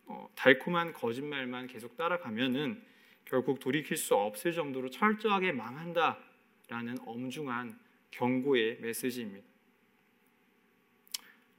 어, 0.06 0.30
달콤한 0.36 0.94
거짓말만 0.94 1.68
계속 1.68 1.98
따라가면은 1.98 2.82
결국 3.26 3.60
돌이킬 3.60 3.98
수 3.98 4.16
없을 4.16 4.54
정도로 4.54 4.90
철저하게 4.90 5.52
망한다라는 5.52 6.98
엄중한 7.06 7.78
경고의 8.12 8.80
메시지입니다. 8.80 9.46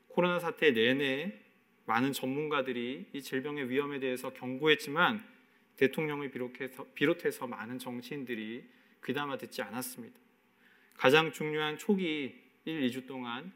코로나 0.08 0.38
사태 0.38 0.72
내내 0.72 1.40
많은 1.84 2.12
전문가들이 2.12 3.06
이 3.12 3.22
질병의 3.22 3.70
위험에 3.70 4.00
대해서 4.00 4.30
경고했지만 4.30 5.24
대통령을 5.76 6.30
비롯해서, 6.30 6.86
비롯해서 6.94 7.46
많은 7.46 7.78
정치인들이 7.78 8.64
귀담아 9.04 9.38
듣지 9.38 9.62
않았습니다. 9.62 10.18
가장 10.94 11.32
중요한 11.32 11.78
초기 11.78 12.34
1, 12.64 12.88
2주 12.88 13.06
동안 13.06 13.52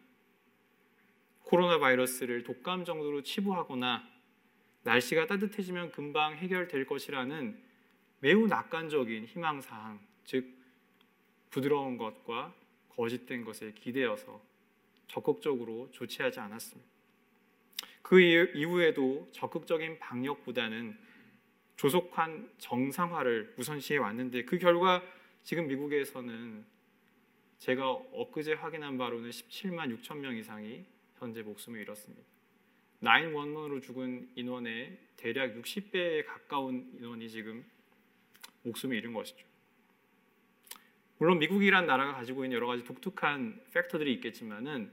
코로나 1.52 1.78
바이러스를 1.78 2.44
독감 2.44 2.86
정도로 2.86 3.22
치부하거나 3.22 4.08
날씨가 4.84 5.26
따뜻해지면 5.26 5.90
금방 5.90 6.34
해결될 6.34 6.86
것이라는 6.86 7.62
매우 8.20 8.46
낙관적인 8.46 9.26
희망사항, 9.26 10.00
즉 10.24 10.48
부드러운 11.50 11.98
것과 11.98 12.54
거짓된 12.88 13.44
것에 13.44 13.72
기대어서 13.72 14.40
적극적으로 15.08 15.90
조치하지 15.90 16.40
않았습니다. 16.40 16.90
그 18.00 18.18
이후에도 18.18 19.28
적극적인 19.32 19.98
방역보다는 19.98 20.98
조속한 21.76 22.50
정상화를 22.56 23.56
우선시해 23.58 23.98
왔는데 23.98 24.46
그 24.46 24.56
결과 24.56 25.02
지금 25.42 25.66
미국에서는 25.66 26.64
제가 27.58 27.90
엊그제 27.90 28.54
확인한 28.54 28.96
바로는 28.96 29.28
17만 29.28 29.94
6천 29.98 30.16
명 30.16 30.34
이상이 30.34 30.86
현재 31.22 31.42
목숨을 31.42 31.80
잃었습니다. 31.80 32.22
911으로 33.00 33.80
죽은 33.80 34.28
인원의 34.34 34.98
대략 35.16 35.54
60배에 35.54 36.26
가까운 36.26 36.90
인원이 36.96 37.28
지금 37.30 37.64
목숨을 38.64 38.96
잃은 38.96 39.12
것이죠. 39.12 39.46
물론 41.18 41.38
미국이란 41.38 41.86
나라가 41.86 42.14
가지고 42.14 42.44
있는 42.44 42.56
여러 42.56 42.66
가지 42.66 42.82
독특한 42.82 43.60
팩터들이 43.72 44.12
있겠지만은 44.14 44.92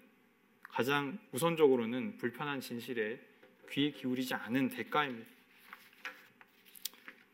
가장 0.61 1.17
우선적으로는 1.31 2.17
불편한 2.17 2.61
진실에 2.61 3.19
귀 3.71 3.91
기울이지 3.91 4.35
않은 4.35 4.69
대가입니다. 4.69 5.29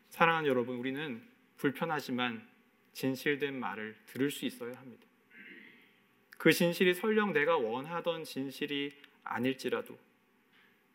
사랑하는 0.08 0.48
여러분, 0.48 0.76
우리는 0.76 1.22
불편하지만 1.58 2.48
진실된 2.94 3.60
말을 3.60 3.94
들을 4.06 4.30
수 4.30 4.46
있어야 4.46 4.72
합니다. 4.74 5.06
그 6.36 6.52
진실이 6.52 6.94
설령 6.94 7.32
내가 7.32 7.56
원하던 7.56 8.24
진실이 8.24 8.92
아닐지라도 9.24 9.98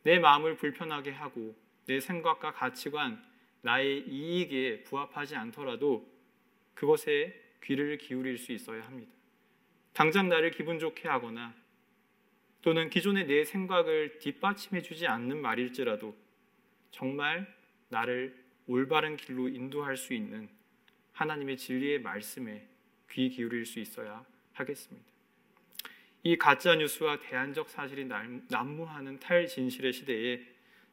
내 0.04 0.20
마음을 0.20 0.56
불편하게 0.56 1.12
하고 1.12 1.56
내 1.86 2.00
생각과 2.00 2.54
가치관, 2.54 3.24
나의 3.62 4.08
이익에 4.08 4.84
부합하지 4.84 5.36
않더라도 5.36 6.08
그것에 6.74 7.40
귀를 7.64 7.98
기울일 7.98 8.38
수 8.38 8.52
있어야 8.52 8.84
합니다. 8.86 9.12
당장 9.94 10.30
나를 10.30 10.52
기분 10.52 10.80
좋게 10.80 11.08
하거나 11.08 11.54
또는 12.62 12.90
기존의 12.90 13.28
내 13.28 13.44
생각을 13.44 14.20
뒷받침해 14.20 14.82
주지 14.82 15.08
않는 15.08 15.42
말일지라도 15.42 16.16
정말 16.92 17.54
나를 17.90 18.36
올바른 18.68 19.18
길로 19.18 19.50
인도할 19.50 19.98
수 19.98 20.14
있는 20.14 20.50
하나님의 21.14 21.58
진리의 21.58 22.02
말씀에 22.02 22.68
귀 23.10 23.30
기울일 23.30 23.66
수 23.66 23.80
있어야 23.80 24.26
하겠습니다. 24.54 25.11
이 26.24 26.38
가짜 26.38 26.76
뉴스와 26.76 27.20
대안적 27.20 27.70
사실이 27.70 28.06
난무하는 28.50 29.20
탈진실의 29.20 29.92
시대에 29.92 30.42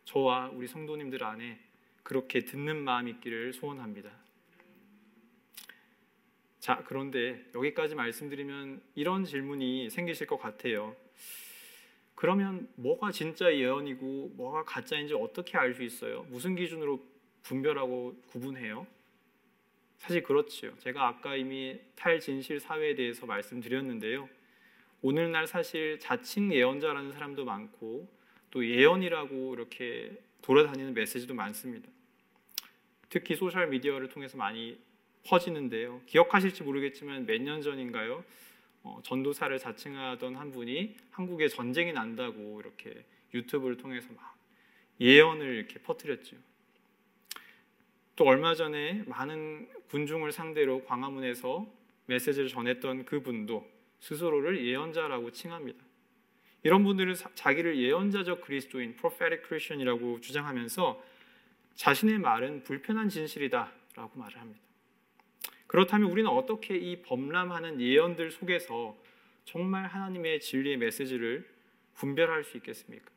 저와 0.05 0.49
우리 0.55 0.67
성도님들 0.67 1.23
안에 1.23 1.59
그렇게 2.03 2.41
듣는 2.41 2.77
마음 2.83 3.09
있기를 3.09 3.53
소원합니다. 3.53 4.11
자, 6.61 6.83
그런데 6.87 7.45
여기까지 7.55 7.95
말씀드리면 7.95 8.81
이런 8.95 9.25
질문이 9.25 9.91
생기실 9.91 10.27
것 10.27 10.39
같아요. 10.39 10.97
그러면 12.15 12.69
뭐가 12.77 13.13
진짜 13.13 13.55
예언이고 13.55 14.33
뭐가 14.35 14.65
가짜인지 14.65 15.15
어떻게 15.15 15.59
알 15.59 15.75
수 15.75 15.83
있어요? 15.83 16.25
무슨 16.31 16.57
기준으로 16.57 17.07
분별하고 17.43 18.21
구분해요? 18.29 18.87
사실 19.99 20.23
그렇지요. 20.23 20.77
제가 20.79 21.07
아까 21.07 21.37
이미 21.37 21.79
탈진실 21.97 22.61
사회에 22.61 22.95
대해서 22.95 23.27
말씀드렸는데요. 23.27 24.29
오늘날 25.03 25.47
사실 25.47 25.99
자칭 26.01 26.53
예언자라는 26.53 27.13
사람도 27.13 27.45
많고 27.45 28.09
또 28.51 28.67
예언이라고 28.67 29.55
이렇게 29.55 30.17
돌아다니는 30.43 30.95
메시지도 30.95 31.35
많습니다. 31.35 31.89
특히 33.09 33.37
소셜 33.37 33.69
미디어를 33.69 34.09
통해서 34.09 34.37
많이 34.37 34.79
퍼지는데요. 35.27 36.03
기억하실지 36.07 36.63
모르겠지만 36.63 37.27
몇 37.27 37.41
년 37.41 37.63
전인가요? 37.63 38.25
어, 38.83 39.01
전도사를 39.03 39.57
자칭하던 39.59 40.37
한 40.37 40.51
분이 40.51 40.97
한국에 41.11 41.49
전쟁이 41.49 41.93
난다고 41.93 42.61
이렇게 42.61 43.05
유튜브를 43.35 43.77
통해서 43.77 44.09
막 44.15 44.37
예언을 45.01 45.55
이렇게 45.57 45.79
퍼뜨렸죠. 45.81 46.37
또 48.17 48.25
얼마 48.25 48.55
전에 48.55 49.05
많은 49.07 49.69
군중을 49.91 50.33
상대로 50.33 50.85
광화문에서 50.85 51.67
메시지를 52.07 52.49
전했던 52.49 53.05
그분도 53.05 53.69
스스로를 54.01 54.65
예언자라고 54.65 55.33
칭합니다. 55.33 55.85
이런 56.63 56.85
분들은 56.85 57.15
자기를 57.35 57.79
예언자적 57.79 58.41
그리스도인 58.41 58.97
prophetic 58.97 59.47
Christian이라고 59.47 60.21
주장하면서 60.21 61.03
자신의 61.75 62.19
말은 62.19 62.65
불편한 62.65 63.09
진실이다라고 63.09 64.19
말을 64.19 64.41
합니다. 64.41 64.61
그렇다면 65.67 66.11
우리는 66.11 66.29
어떻게 66.31 66.77
이 66.77 67.03
범람하는 67.03 67.81
예언들 67.81 68.31
속에서 68.31 68.97
정말 69.45 69.87
하나님의 69.87 70.41
진리의 70.41 70.79
메시지를 70.79 71.49
분별할 71.95 72.45
수 72.45 72.57
있겠습니까? 72.57 73.11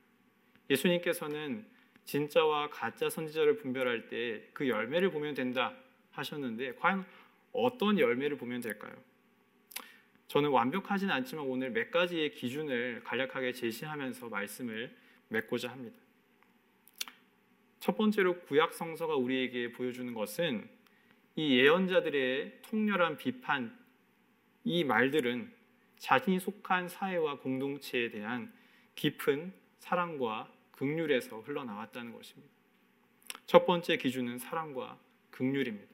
예수님께서는 0.69 1.65
진짜와 2.05 2.69
가짜 2.69 3.09
선지자를 3.09 3.57
분별할 3.57 4.07
때 4.07 4.49
그 4.53 4.67
열매를 4.67 5.11
보면 5.11 5.33
된다 5.33 5.73
하셨는데 6.11 6.75
과연 6.75 7.05
어떤 7.53 7.99
열매를 7.99 8.37
보면 8.37 8.61
될까요? 8.61 8.93
저는 10.31 10.49
완벽하진 10.49 11.11
않지만 11.11 11.45
오늘 11.45 11.71
몇 11.71 11.91
가지의 11.91 12.31
기준을 12.31 13.01
간략하게 13.03 13.51
제시하면서 13.51 14.29
말씀을 14.29 14.95
맺고자 15.27 15.69
합니다. 15.69 15.97
첫 17.81 17.97
번째로 17.97 18.39
구약 18.39 18.73
성서가 18.73 19.17
우리에게 19.17 19.73
보여주는 19.73 20.13
것은 20.13 20.69
이 21.35 21.57
예언자들의 21.57 22.61
통렬한 22.61 23.17
비판, 23.17 23.77
이 24.63 24.85
말들은 24.85 25.51
자신이 25.97 26.39
속한 26.39 26.87
사회와 26.87 27.39
공동체에 27.39 28.09
대한 28.11 28.53
깊은 28.95 29.51
사랑과 29.79 30.49
극률에서 30.71 31.41
흘러나왔다는 31.41 32.13
것입니다. 32.13 32.53
첫 33.47 33.65
번째 33.65 33.97
기준은 33.97 34.37
사랑과 34.37 34.97
극률입니다. 35.29 35.91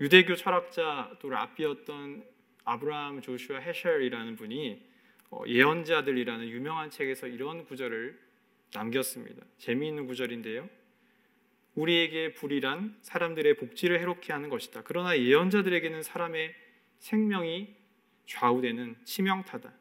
유대교 0.00 0.34
철학자 0.34 1.16
또 1.20 1.30
랍비였던 1.30 2.31
아브라함 2.64 3.20
조슈아 3.20 3.58
헤셜이라는 3.58 4.36
분이 4.36 4.82
어, 5.30 5.42
예언자들이라는 5.46 6.48
유명한 6.48 6.90
책에서 6.90 7.26
이런 7.26 7.64
구절을 7.64 8.18
남겼습니다. 8.74 9.44
재미있는 9.58 10.06
구절인데요. 10.06 10.68
우리에게 11.74 12.34
불이란 12.34 12.98
사람들의 13.00 13.56
복지를 13.56 13.98
해롭게 14.00 14.32
하는 14.32 14.50
것이다. 14.50 14.82
그러나 14.84 15.18
예언자들에게는 15.18 16.02
사람의 16.02 16.54
생명이 16.98 17.74
좌우되는 18.26 18.96
치명타다. 19.04 19.72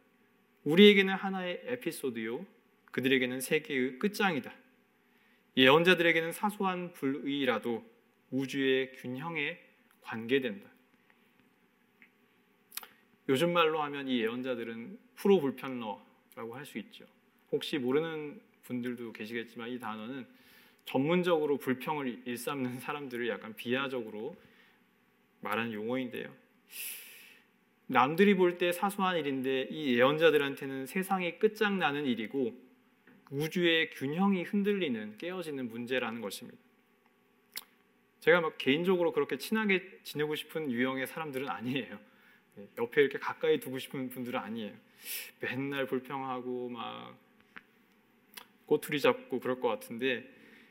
우리에게는 0.63 1.13
하나의 1.13 1.61
에피소드요. 1.65 2.45
그들에게는 2.91 3.41
세계의 3.41 3.99
끝장이다. 3.99 4.53
예언자들에게는 5.57 6.31
사소한 6.31 6.93
불의라도 6.93 7.83
우주의 8.29 8.93
균형에 8.93 9.59
관계된다. 10.01 10.69
요즘 13.29 13.53
말로 13.53 13.81
하면 13.84 14.07
이 14.07 14.19
예언자들은 14.21 14.97
프로 15.15 15.39
불편러라고 15.39 16.55
할 16.55 16.65
수 16.65 16.77
있죠. 16.79 17.05
혹시 17.51 17.77
모르는 17.77 18.39
분들도 18.63 19.12
계시겠지만 19.13 19.69
이 19.69 19.79
단어는 19.79 20.25
전문적으로 20.86 21.57
불평을 21.57 22.21
일삼는 22.25 22.79
사람들을 22.79 23.27
약간 23.29 23.55
비하적으로 23.55 24.36
말하는 25.41 25.73
용어인데요. 25.73 26.34
남들이 27.88 28.36
볼 28.36 28.57
때 28.57 28.71
사소한 28.71 29.17
일인데 29.17 29.67
이 29.69 29.97
예언자들한테는 29.97 30.86
세상이 30.86 31.39
끝장나는 31.39 32.05
일이고 32.05 32.57
우주의 33.31 33.89
균형이 33.91 34.43
흔들리는 34.43 35.17
깨어지는 35.17 35.67
문제라는 35.69 36.21
것입니다. 36.21 36.57
제가 38.21 38.41
막 38.41 38.57
개인적으로 38.57 39.12
그렇게 39.12 39.38
친하게 39.38 39.99
지내고 40.03 40.36
싶은 40.36 40.71
유형의 40.71 41.07
사람들은 41.07 41.49
아니에요. 41.49 41.99
네, 42.55 42.67
옆에 42.77 43.01
이렇게 43.01 43.17
가까이 43.17 43.59
두고 43.59 43.79
싶은 43.79 44.09
분들은 44.09 44.39
아니에요. 44.39 44.73
맨날 45.39 45.85
불평하고 45.85 46.69
막 46.69 47.17
꼬투리 48.65 48.99
잡고 48.99 49.39
그럴 49.39 49.59
것 49.59 49.67
같은데 49.67 50.29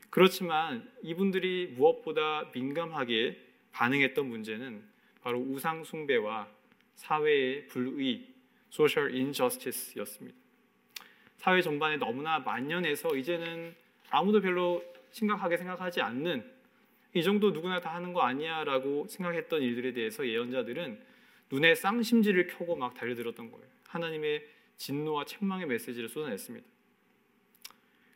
그렇지만 0.09 0.89
이분들이 1.03 1.73
무엇보다 1.75 2.51
민감하게 2.53 3.39
반응했던 3.71 4.25
문제는 4.27 4.83
바로 5.21 5.39
우상 5.39 5.83
숭배와 5.83 6.49
사회의 6.95 7.67
불의, 7.67 8.27
social 8.71 9.13
injustice였습니다. 9.13 10.37
사회 11.37 11.61
전반에 11.61 11.97
너무나 11.97 12.39
만연해서 12.39 13.15
이제는 13.15 13.75
아무도 14.09 14.41
별로 14.41 14.83
심각하게 15.11 15.57
생각하지 15.57 16.01
않는 16.01 16.43
이 17.13 17.23
정도 17.23 17.51
누구나 17.51 17.81
다 17.81 17.93
하는 17.93 18.13
거 18.13 18.21
아니야라고 18.21 19.07
생각했던 19.07 19.61
일들에 19.61 19.93
대해서 19.93 20.27
예언자들은 20.27 21.01
눈에 21.51 21.75
쌍심지를 21.75 22.47
켜고 22.47 22.75
막 22.75 22.93
달려들었던 22.93 23.51
거예요. 23.51 23.67
하나님의 23.87 24.47
진노와 24.77 25.25
책망의 25.25 25.67
메시지를 25.67 26.09
쏟아냈습니다. 26.09 26.65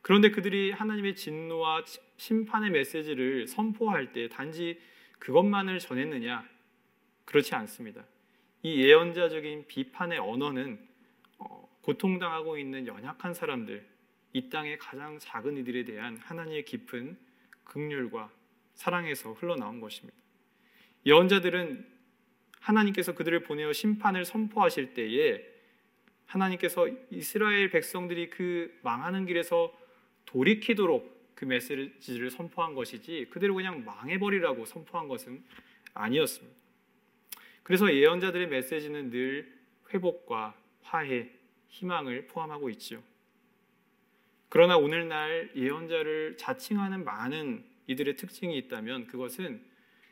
그런데 0.01 0.29
그들이 0.31 0.71
하나님의 0.71 1.15
진노와 1.15 1.83
심판의 2.17 2.69
메시지를 2.71 3.47
선포할 3.47 4.13
때 4.13 4.29
단지 4.29 4.79
그것만을 5.19 5.79
전했느냐? 5.79 6.47
그렇지 7.25 7.55
않습니다. 7.55 8.05
이 8.61 8.83
예언자적인 8.83 9.67
비판의 9.67 10.19
언어는 10.19 10.79
어, 11.39 11.79
고통당하고 11.81 12.57
있는 12.57 12.87
연약한 12.87 13.33
사람들, 13.33 13.85
이 14.33 14.49
땅의 14.49 14.77
가장 14.77 15.17
작은 15.19 15.57
이들에 15.57 15.85
대한 15.85 16.17
하나님의 16.17 16.65
깊은 16.65 17.17
극률과 17.63 18.31
사랑에서 18.75 19.33
흘러나온 19.33 19.79
것입니다. 19.79 20.17
예언자들은 21.05 21.94
하나님께서 22.65 23.13
그들을 23.13 23.41
보내어 23.43 23.73
심판을 23.73 24.25
선포하실 24.25 24.95
때에 24.95 25.45
하나님께서 26.25 26.89
이스라엘 27.11 27.69
백성들이 27.69 28.31
그 28.31 28.75
망하는 28.81 29.25
길에서 29.25 29.71
돌이키도록 30.25 31.33
그 31.35 31.45
메시지를 31.45 32.31
선포한 32.31 32.73
것이지 32.73 33.27
그대로 33.29 33.53
그냥 33.53 33.85
망해버리라고 33.85 34.65
선포한 34.65 35.07
것은 35.07 35.43
아니었습니다. 35.93 36.55
그래서 37.61 37.93
예언자들의 37.93 38.47
메시지는 38.47 39.11
늘 39.11 39.53
회복과 39.93 40.55
화해, 40.81 41.29
희망을 41.67 42.27
포함하고 42.27 42.69
있죠. 42.71 43.03
그러나 44.49 44.77
오늘날 44.77 45.51
예언자를 45.55 46.37
자칭하는 46.37 47.03
많은 47.03 47.63
이들의 47.87 48.15
특징이 48.15 48.57
있다면 48.57 49.05
그것은 49.07 49.61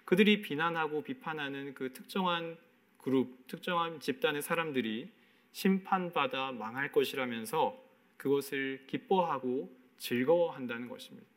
그들이 0.05 0.41
비난하고 0.41 1.03
비판하는 1.03 1.73
그 1.73 1.93
특정한 1.93 2.57
그룹, 2.97 3.47
특정한 3.47 3.99
집단의 3.99 4.41
사람들이 4.41 5.09
심판받아 5.51 6.51
망할 6.53 6.91
것이라면서 6.91 7.81
그것을 8.17 8.85
기뻐하고 8.87 9.75
즐거워한다는 9.97 10.87
것입니다. 10.89 11.27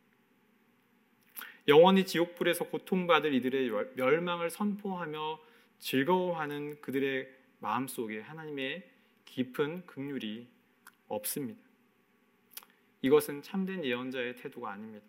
영원히 1.68 2.07
지옥불에서 2.07 2.68
고통받을 2.68 3.35
이들의 3.35 3.70
멸망을 3.96 4.50
선포하며 4.50 5.40
즐거워하는 5.79 6.81
그들의 6.81 7.29
마음 7.59 7.88
속에 7.88 8.20
하나님의 8.20 8.88
깊은 9.24 9.87
긍휼이 9.87 10.46
없습니다. 11.09 11.61
이것은 13.02 13.42
참된 13.42 13.85
예언자의 13.85 14.37
태도가 14.37 14.72
아닙니다. 14.72 15.07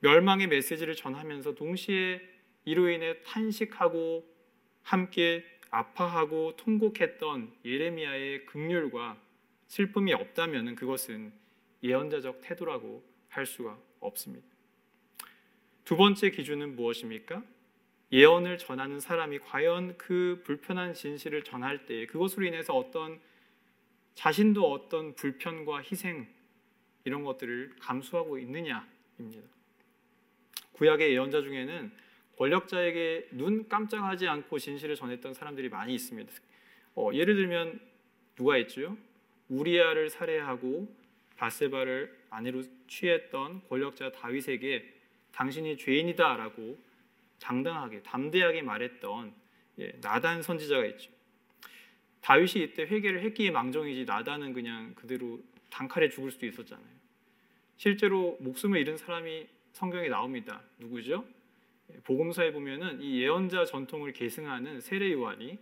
멸망의 0.00 0.48
메시지를 0.48 0.94
전하면서 0.94 1.54
동시에 1.54 2.20
이로 2.64 2.88
인해 2.88 3.22
탄식하고 3.22 4.26
함께 4.82 5.44
아파하고 5.70 6.56
통곡했던 6.56 7.52
예레미야의 7.64 8.46
극률과 8.46 9.20
슬픔이 9.66 10.12
없다면 10.12 10.74
그것은 10.74 11.32
예언자적 11.82 12.40
태도라고 12.42 13.04
할 13.28 13.46
수가 13.46 13.78
없습니다. 14.00 14.46
두 15.84 15.96
번째 15.96 16.30
기준은 16.30 16.76
무엇입니까? 16.76 17.42
예언을 18.12 18.58
전하는 18.58 18.98
사람이 18.98 19.38
과연 19.40 19.96
그 19.96 20.42
불편한 20.44 20.94
진실을 20.94 21.44
전할 21.44 21.86
때 21.86 22.06
그것으로 22.06 22.44
인해서 22.46 22.74
어떤 22.74 23.20
자신도 24.14 24.70
어떤 24.70 25.14
불편과 25.14 25.82
희생 25.82 26.26
이런 27.04 27.22
것들을 27.22 27.76
감수하고 27.80 28.38
있느냐입니다. 28.38 29.59
구약의 30.80 31.12
예언자 31.12 31.42
중에는 31.42 31.92
권력자에게 32.38 33.28
눈 33.32 33.68
깜짝하지 33.68 34.26
않고 34.26 34.58
진실을 34.58 34.96
전했던 34.96 35.34
사람들이 35.34 35.68
많이 35.68 35.94
있습니다. 35.94 36.32
어, 36.94 37.10
예를 37.12 37.36
들면 37.36 37.78
누가 38.34 38.56
있죠? 38.56 38.96
우리아를 39.50 40.08
살해하고 40.08 40.90
바세바를 41.36 42.16
아내로 42.30 42.62
취했던 42.88 43.68
권력자 43.68 44.12
다윗에게 44.12 44.90
당신이 45.32 45.76
죄인이다라고 45.76 46.78
장당하게 47.36 48.02
담대하게 48.02 48.62
말했던 48.62 49.34
예, 49.80 49.92
나단 50.00 50.42
선지자가 50.42 50.86
있죠. 50.86 51.10
다윗이 52.22 52.64
이때 52.64 52.84
회개를 52.84 53.22
했기에 53.22 53.50
망정이지 53.50 54.06
나단은 54.06 54.54
그냥 54.54 54.94
그대로 54.94 55.42
단칼에 55.68 56.08
죽을 56.08 56.30
수도 56.30 56.46
있었잖아요. 56.46 57.00
실제로 57.76 58.38
목숨을 58.40 58.80
잃은 58.80 58.96
사람이 58.96 59.59
성경에 59.72 60.08
나옵니다. 60.08 60.62
누구죠? 60.78 61.24
복음서에 62.04 62.52
보면은 62.52 63.00
이 63.00 63.20
예언자 63.22 63.64
전통을 63.64 64.12
계승하는 64.12 64.80
세례 64.80 65.12
요한이 65.12 65.58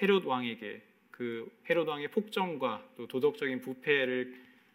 헤롯 0.00 0.24
왕에게 0.24 0.82
그 1.10 1.50
헤롯 1.68 1.88
왕의 1.88 2.10
폭정과 2.10 2.88
또 2.96 3.06
도덕적인 3.06 3.60
부패를 3.60 4.34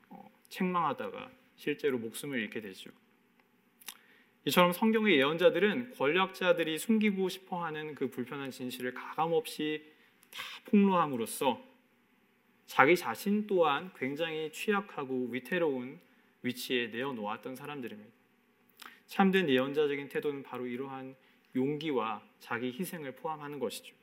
어, 0.10 0.32
책망하다가 0.50 1.30
실제로 1.56 1.98
목숨을 1.98 2.40
잃게 2.40 2.62
되죠. 2.62 2.90
이처럼 4.46 4.72
성경의 4.72 5.18
예언자들은 5.18 5.92
권력자들이 5.96 6.78
숨기고 6.78 7.28
싶어하는 7.28 7.94
그 7.94 8.10
불편한 8.10 8.52
진실을 8.52 8.94
가감없이 8.94 9.84
다 10.32 10.42
폭로함으로써 10.66 11.62
자기 12.66 12.96
자신 12.96 13.46
또한 13.48 13.92
굉장히 13.98 14.52
취약하고 14.52 15.28
위태로운 15.32 16.00
위치에 16.44 16.88
내어놓았던 16.88 17.56
사람들입니다. 17.56 18.19
참된 19.10 19.50
예언자적인 19.50 20.08
태도는 20.08 20.44
바로 20.44 20.68
이러한 20.68 21.16
용기와 21.56 22.24
자기 22.40 22.72
희생을 22.72 23.16
포함하는 23.16 23.58
것이죠. 23.60 23.96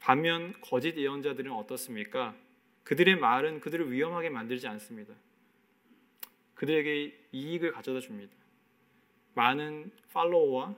반면 0.00 0.54
거짓 0.62 0.96
예언자들은 0.96 1.52
어떻습니까? 1.52 2.34
그들의 2.84 3.16
말은 3.16 3.60
그들을 3.60 3.92
위험하게 3.92 4.30
만들지 4.30 4.66
않습니다. 4.66 5.14
그들에게 6.54 7.28
이익을 7.32 7.72
가져다 7.72 8.00
줍니다. 8.00 8.34
많은 9.34 9.90
팔로워와 10.10 10.74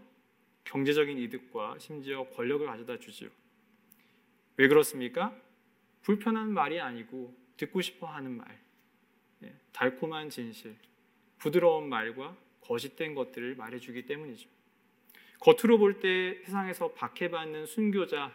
경제적인 0.64 1.18
이득과 1.18 1.78
심지어 1.78 2.24
권력을 2.30 2.66
가져다 2.66 2.98
주죠. 2.98 3.28
왜 4.56 4.66
그렇습니까? 4.66 5.40
불편한 6.02 6.52
말이 6.52 6.80
아니고 6.80 7.32
듣고 7.56 7.80
싶어 7.80 8.08
하는 8.08 8.36
말, 8.36 8.60
예, 9.44 9.54
달콤한 9.72 10.30
진실, 10.30 10.74
부드러운 11.38 11.88
말과 11.88 12.36
거짓된 12.68 13.14
것들을 13.14 13.56
말해주기 13.56 14.04
때문이죠. 14.06 14.48
겉으로 15.40 15.78
볼 15.78 16.00
때 16.00 16.40
세상에서 16.44 16.92
박해받는 16.92 17.66
순교자, 17.66 18.34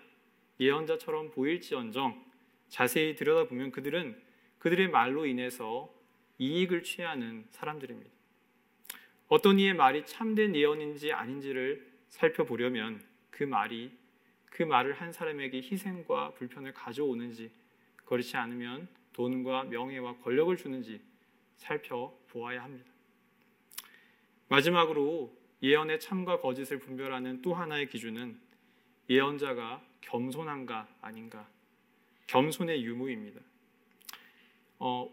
예언자처럼 0.59 1.31
보일지언정 1.31 2.23
자세히 2.67 3.15
들여다보면 3.15 3.71
그들은 3.71 4.19
그들의 4.59 4.89
말로 4.89 5.25
인해서 5.25 5.93
이익을 6.39 6.83
취하는 6.83 7.45
사람들입니다. 7.51 8.09
어떤 9.27 9.59
이의 9.59 9.73
말이 9.73 10.05
참된 10.05 10.55
예언인지 10.55 11.11
아닌지를 11.11 11.91
살펴보려면 12.09 13.03
그 13.29 13.43
말이 13.43 13.91
그 14.45 14.63
말을 14.63 14.93
한 14.93 15.11
사람에게 15.11 15.57
희생과 15.57 16.33
불편을 16.35 16.73
가져오는지 16.73 17.51
그렇지 18.05 18.37
않으면 18.37 18.87
돈과 19.13 19.65
명예와 19.65 20.17
권력을 20.17 20.55
주는지 20.57 21.01
살펴보아야 21.57 22.63
합니다. 22.63 22.92
마지막으로 24.53 25.35
예언의 25.63 25.99
참과 25.99 26.39
거짓을 26.39 26.77
분별하는 26.77 27.41
또 27.41 27.55
하나의 27.55 27.87
기준은 27.87 28.39
예언자가 29.09 29.83
겸손한가 30.01 30.87
아닌가 31.01 31.49
겸손의 32.27 32.83
유무입니다. 32.83 33.41
어, 34.77 35.11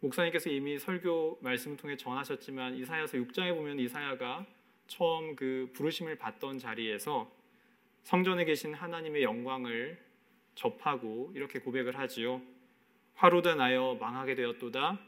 목사님께서 0.00 0.50
이미 0.50 0.76
설교 0.76 1.38
말씀을 1.40 1.76
통해 1.76 1.96
전하셨지만 1.96 2.74
이사야서 2.78 3.18
6장에 3.18 3.54
보면 3.54 3.78
이사야가 3.78 4.44
처음 4.88 5.36
그 5.36 5.70
부르심을 5.72 6.18
받던 6.18 6.58
자리에서 6.58 7.30
성전에 8.02 8.44
계신 8.44 8.74
하나님의 8.74 9.22
영광을 9.22 10.02
접하고 10.56 11.30
이렇게 11.36 11.60
고백을 11.60 11.96
하지요. 11.96 12.42
화로다 13.14 13.54
나여 13.54 13.98
망하게 14.00 14.34
되었도다. 14.34 14.98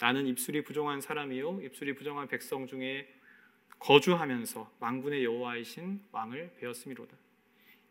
나는 0.00 0.26
입술이 0.26 0.64
부정한 0.64 1.00
사람이요 1.00 1.60
입술이 1.60 1.94
부정한 1.94 2.26
백성 2.26 2.66
중에 2.66 3.19
거주하면서 3.78 4.72
망군의 4.80 5.24
여호와이신 5.24 6.02
왕을 6.12 6.54
배웠음이로다. 6.58 7.16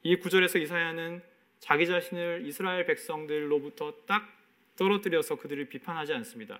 이 0.04 0.16
구절에서 0.18 0.60
이사야는 0.60 1.22
자기 1.60 1.88
자신을 1.88 2.44
이스라엘 2.46 2.86
백성들로부터 2.86 3.94
딱 4.06 4.32
떨어뜨려서 4.76 5.36
그들을 5.36 5.66
비판하지 5.66 6.14
않습니다. 6.14 6.60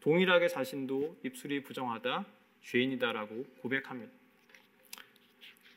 동일하게 0.00 0.48
자신도 0.48 1.18
입술이 1.24 1.62
부정하다, 1.62 2.24
죄인이다라고 2.62 3.44
고백합니다. 3.60 4.12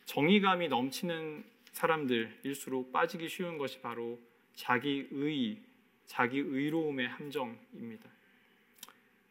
정의감이 0.06 0.68
넘치는 0.68 1.44
사람들일수록 1.72 2.92
빠지기 2.92 3.30
쉬운 3.30 3.58
것이 3.58 3.80
바로 3.82 4.20
자기 4.54 5.08
의, 5.12 5.60
자기 6.06 6.40
의로움의 6.40 7.08
함정입니다. 7.08 8.10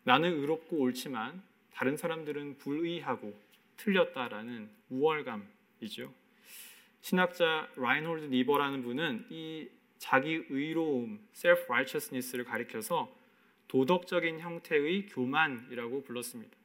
나는 0.04 0.32
의롭고 0.32 0.78
옳지만 0.78 1.42
다른 1.76 1.94
사람들은 1.98 2.56
불의하고 2.56 3.38
틀렸다라는 3.76 4.70
우월감이죠. 4.88 6.10
신학자 7.02 7.70
라인홀드 7.76 8.24
니버라는 8.34 8.82
분은 8.82 9.26
이 9.28 9.68
자기 9.98 10.42
의로움, 10.48 11.20
self 11.34 11.64
righteousness를 11.64 12.44
가리켜서 12.44 13.14
도덕적인 13.68 14.40
형태의 14.40 15.04
교만이라고 15.06 16.02
불렀습니다. 16.02 16.56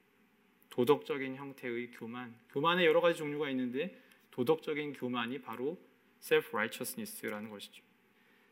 도덕적인 0.69 1.35
형태의 1.35 1.91
교만. 1.91 2.33
교만의 2.51 2.85
여러 2.85 3.01
가지 3.01 3.17
종류가 3.17 3.49
있는데 3.49 4.01
도덕적인 4.31 4.93
교만이 4.93 5.41
바로 5.41 5.77
self 6.21 6.51
righteousness라는 6.55 7.49
것이죠. 7.49 7.83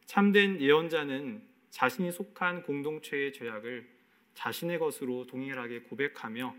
참된 0.06 0.60
예언자는 0.60 1.42
자신이 1.70 2.12
속한 2.12 2.64
공동체의 2.64 3.32
죄악을 3.32 3.99
자신의 4.34 4.80
것으로 4.80 5.28
동일하게 5.28 5.82
고백하며 5.82 6.56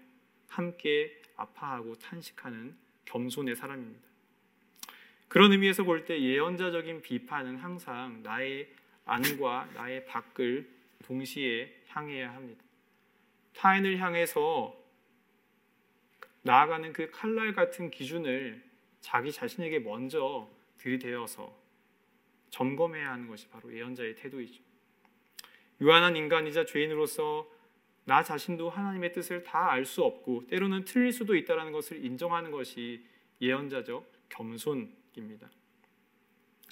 함께 0.48 1.20
아파하고 1.36 1.96
탄식하는 1.96 2.76
겸손의 3.04 3.56
사람입니다. 3.56 4.08
그런 5.28 5.52
의미에서 5.52 5.84
볼 5.84 6.04
때 6.04 6.20
예언자적인 6.20 7.02
비판은 7.02 7.56
항상 7.56 8.22
나의 8.22 8.68
안과 9.04 9.68
나의 9.74 10.04
밖을 10.06 10.68
동시에 11.04 11.82
향해야 11.88 12.34
합니다. 12.34 12.62
타인을 13.54 13.98
향해서 13.98 14.76
나아가는 16.42 16.92
그 16.92 17.10
칼날 17.10 17.52
같은 17.52 17.90
기준을 17.90 18.62
자기 19.00 19.32
자신에게 19.32 19.80
먼저 19.80 20.48
들이대어서 20.78 21.56
점검해야 22.50 23.12
하는 23.12 23.28
것이 23.28 23.48
바로 23.48 23.72
예언자의 23.72 24.16
태도이죠. 24.16 24.62
유한한 25.80 26.16
인간이자 26.16 26.66
죄인으로서 26.66 27.48
나 28.10 28.24
자신도 28.24 28.70
하나님의 28.70 29.12
뜻을 29.12 29.44
다 29.44 29.70
알 29.70 29.84
수 29.84 30.02
없고 30.02 30.48
때로는 30.48 30.84
틀릴 30.84 31.12
수도 31.12 31.36
있다는 31.36 31.70
것을 31.70 32.04
인정하는 32.04 32.50
것이 32.50 33.04
예언자적 33.40 34.04
겸손 34.28 34.92
입니다. 35.14 35.48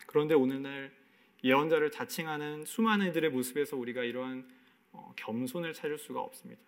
그런데 0.09 0.35
오늘날 0.35 0.91
예언자를 1.45 1.93
자칭하는 1.93 2.65
수많은 2.65 3.11
이들의 3.11 3.31
모습에서 3.31 3.77
우리가 3.77 4.03
이러한 4.03 4.49
어, 4.91 5.13
겸손을 5.15 5.75
찾을 5.75 5.97
수가 5.97 6.21
없습니다. 6.21 6.61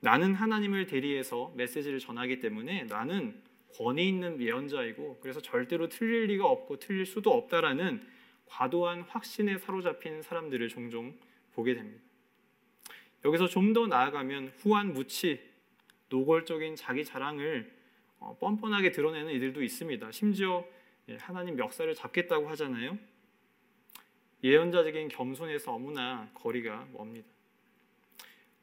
나는 0.00 0.34
하나님을 0.34 0.86
대리해서 0.86 1.52
메시지를 1.54 2.00
전하기 2.00 2.40
때문에 2.40 2.84
나는 2.84 3.40
권위 3.76 4.08
있는 4.08 4.40
예언자이고 4.40 5.20
그래서 5.22 5.40
절대로 5.40 5.88
틀릴 5.88 6.24
리가 6.24 6.44
없고 6.44 6.80
틀릴 6.80 7.06
수도 7.06 7.30
없다라는 7.30 8.04
과도한 8.46 9.02
확신에 9.02 9.58
사로잡힌 9.58 10.22
사람들을 10.22 10.68
종종 10.68 11.16
보게 11.52 11.74
됩니다. 11.74 12.11
여기서 13.24 13.48
좀 13.48 13.72
더 13.72 13.86
나아가면 13.86 14.52
후한 14.58 14.92
무치, 14.92 15.40
노골적인 16.08 16.76
자기 16.76 17.04
자랑을 17.04 17.72
어, 18.18 18.36
뻔뻔하게 18.38 18.90
드러내는 18.90 19.32
이들도 19.32 19.62
있습니다. 19.62 20.12
심지어 20.12 20.64
예, 21.08 21.16
하나님 21.16 21.58
역사를 21.58 21.92
잡겠다고 21.94 22.48
하잖아요. 22.50 22.98
예언자적인 24.44 25.08
겸손에서 25.08 25.72
너무나 25.72 26.30
거리가 26.34 26.88
멉니다. 26.92 27.28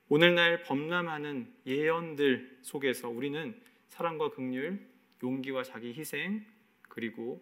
오늘날 0.10 0.64
범람하는 0.64 1.54
예언들 1.66 2.60
속에서 2.62 3.10
우리는 3.10 3.60
사랑과 3.88 4.30
긍휼, 4.30 4.80
용기와 5.24 5.64
자기 5.64 5.94
희생 5.94 6.46
그리고 6.84 7.42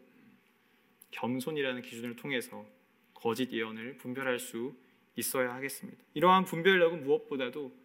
겸손이라는 1.12 1.82
기준을 1.82 2.16
통해서 2.16 2.66
거짓 3.14 3.52
예언을 3.52 3.98
분별할 3.98 4.40
수 4.40 4.76
있어야 5.18 5.54
하겠습니다. 5.56 6.02
이러한 6.14 6.46
분별력은 6.46 7.04
무엇보다도 7.04 7.76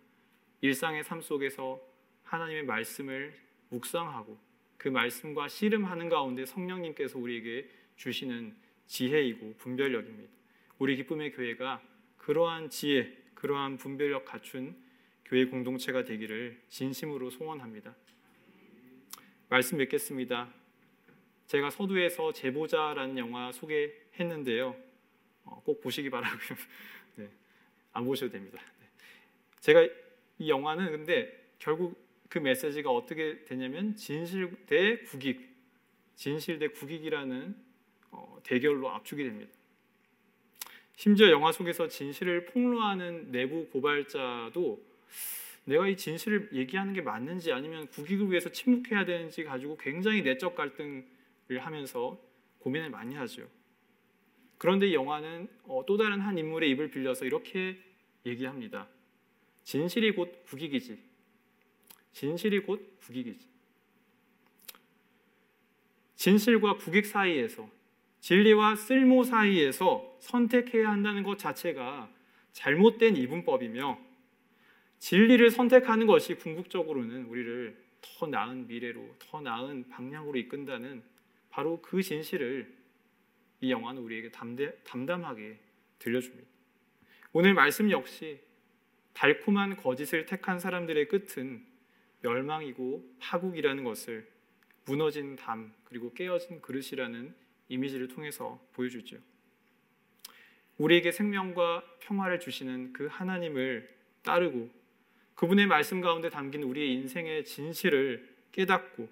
일상의 0.60 1.02
삶 1.02 1.20
속에서 1.20 1.80
하나님의 2.22 2.64
말씀을 2.64 3.34
묵상하고 3.70 4.38
그 4.76 4.88
말씀과 4.88 5.48
씨름하는 5.48 6.08
가운데 6.08 6.46
성령님께서 6.46 7.18
우리에게 7.18 7.68
주시는 7.96 8.54
지혜이고 8.86 9.54
분별력입니다. 9.56 10.30
우리 10.78 10.96
기쁨의 10.96 11.32
교회가 11.32 11.82
그러한 12.18 12.70
지혜, 12.70 13.16
그러한 13.34 13.76
분별력 13.76 14.24
갖춘 14.24 14.76
교회 15.24 15.46
공동체가 15.46 16.04
되기를 16.04 16.60
진심으로 16.68 17.30
소원합니다. 17.30 17.94
말씀 19.48 19.78
맺겠습니다. 19.78 20.52
제가 21.46 21.70
서두에서 21.70 22.32
제보자라는 22.32 23.18
영화 23.18 23.52
소개했는데요. 23.52 24.76
어, 25.44 25.62
꼭 25.64 25.80
보시기 25.80 26.10
바라고요. 26.10 26.58
네, 27.92 27.98
안 27.98 28.04
보셔도 28.04 28.32
됩니다. 28.32 28.58
네. 28.80 28.86
제가 29.60 29.88
이 30.38 30.48
영화는 30.48 30.90
근데 30.90 31.50
결국 31.58 32.00
그 32.28 32.38
메시지가 32.38 32.90
어떻게 32.90 33.44
되냐면 33.44 33.94
진실 33.94 34.50
대 34.66 34.98
국익, 35.02 35.48
진실 36.16 36.58
대 36.58 36.68
국익이라는 36.68 37.54
어, 38.10 38.40
대결로 38.42 38.90
압축이 38.90 39.22
됩니다. 39.22 39.52
심지어 40.96 41.30
영화 41.30 41.52
속에서 41.52 41.88
진실을 41.88 42.46
폭로하는 42.46 43.32
내부 43.32 43.68
고발자도 43.68 44.92
내가 45.64 45.86
이 45.88 45.96
진실을 45.96 46.50
얘기하는 46.52 46.92
게 46.92 47.02
맞는지 47.02 47.52
아니면 47.52 47.86
국익을 47.88 48.30
위해서 48.30 48.50
침묵해야 48.50 49.04
되는지 49.04 49.44
가지고 49.44 49.76
굉장히 49.76 50.22
내적 50.22 50.54
갈등을 50.54 51.04
하면서 51.58 52.18
고민을 52.60 52.90
많이 52.90 53.14
하죠. 53.14 53.48
그런데 54.62 54.86
이 54.86 54.94
영화는 54.94 55.48
어, 55.64 55.82
또 55.88 55.96
다른 55.96 56.20
한 56.20 56.38
인물의 56.38 56.70
입을 56.70 56.92
빌려서 56.92 57.24
이렇게 57.24 57.76
얘기합니다. 58.24 58.86
진실이 59.64 60.12
곧 60.12 60.44
국익이지. 60.46 61.02
진실이 62.12 62.60
곧 62.60 62.96
국익이지. 63.00 63.44
진실과 66.14 66.76
국익 66.76 67.06
사이에서 67.06 67.68
진리와 68.20 68.76
쓸모 68.76 69.24
사이에서 69.24 70.16
선택해야 70.20 70.92
한다는 70.92 71.24
것 71.24 71.40
자체가 71.40 72.08
잘못된 72.52 73.16
이분법이며 73.16 73.98
진리를 75.00 75.50
선택하는 75.50 76.06
것이 76.06 76.36
궁극적으로는 76.36 77.24
우리를 77.24 77.76
더 78.00 78.28
나은 78.28 78.68
미래로, 78.68 79.16
더 79.18 79.40
나은 79.40 79.88
방향으로 79.88 80.38
이끈다는 80.38 81.02
바로 81.50 81.82
그 81.82 82.00
진실을 82.00 82.81
이 83.62 83.70
영화는 83.70 84.02
우리에게 84.02 84.30
담대, 84.30 84.74
담담하게 84.82 85.56
들려줍니다. 86.00 86.46
오늘 87.32 87.54
말씀 87.54 87.90
역시 87.90 88.40
달콤한 89.12 89.76
거짓을 89.76 90.26
택한 90.26 90.58
사람들의 90.58 91.06
끝은 91.06 91.64
멸망이고 92.22 93.16
파국이라는 93.20 93.84
것을 93.84 94.28
무너진 94.84 95.36
담 95.36 95.72
그리고 95.84 96.12
깨어진 96.12 96.60
그릇이라는 96.60 97.34
이미지를 97.68 98.08
통해서 98.08 98.60
보여주죠. 98.72 99.18
우리에게 100.78 101.12
생명과 101.12 101.84
평화를 102.00 102.40
주시는 102.40 102.92
그 102.92 103.06
하나님을 103.06 103.88
따르고 104.22 104.70
그분의 105.36 105.68
말씀 105.68 106.00
가운데 106.00 106.30
담긴 106.30 106.64
우리의 106.64 106.92
인생의 106.94 107.44
진실을 107.44 108.28
깨닫고 108.50 109.08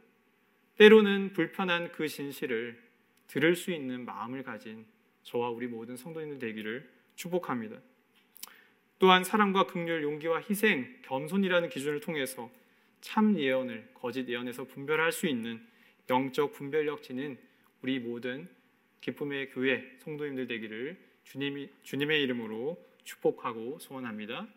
때로는 0.77 1.35
불편한 1.35 1.93
그 1.93 2.09
진실을 2.09 2.90
들을 3.31 3.55
수 3.55 3.71
있는 3.71 4.05
마음을 4.05 4.43
가진 4.43 4.85
저와 5.23 5.51
우리 5.51 5.69
모든 5.69 5.97
성도님들 5.97 6.41
되기를 6.41 6.91
축복합니다. 7.15 7.81
또한 8.99 9.23
사랑과 9.23 9.67
긍휼, 9.67 10.03
용기와 10.03 10.41
희생, 10.41 11.01
겸손이라는 11.03 11.69
기준을 11.69 12.01
통해서 12.01 12.51
참 13.01 13.39
예언을 13.39 13.91
거짓 13.95 14.29
예언에서 14.29 14.65
분별할 14.65 15.13
수 15.13 15.29
있는 15.29 15.65
영적 16.11 16.55
분별력 16.55 17.05
지닌 17.05 17.39
우리 17.83 18.01
모든 18.01 18.49
기쁨의 19.01 19.51
교회 19.51 19.97
성도님들 20.01 20.49
되기를 20.49 20.99
주님이, 21.23 21.71
주님의 21.85 22.23
이름으로 22.23 22.85
축복하고 23.05 23.79
소원합니다. 23.79 24.49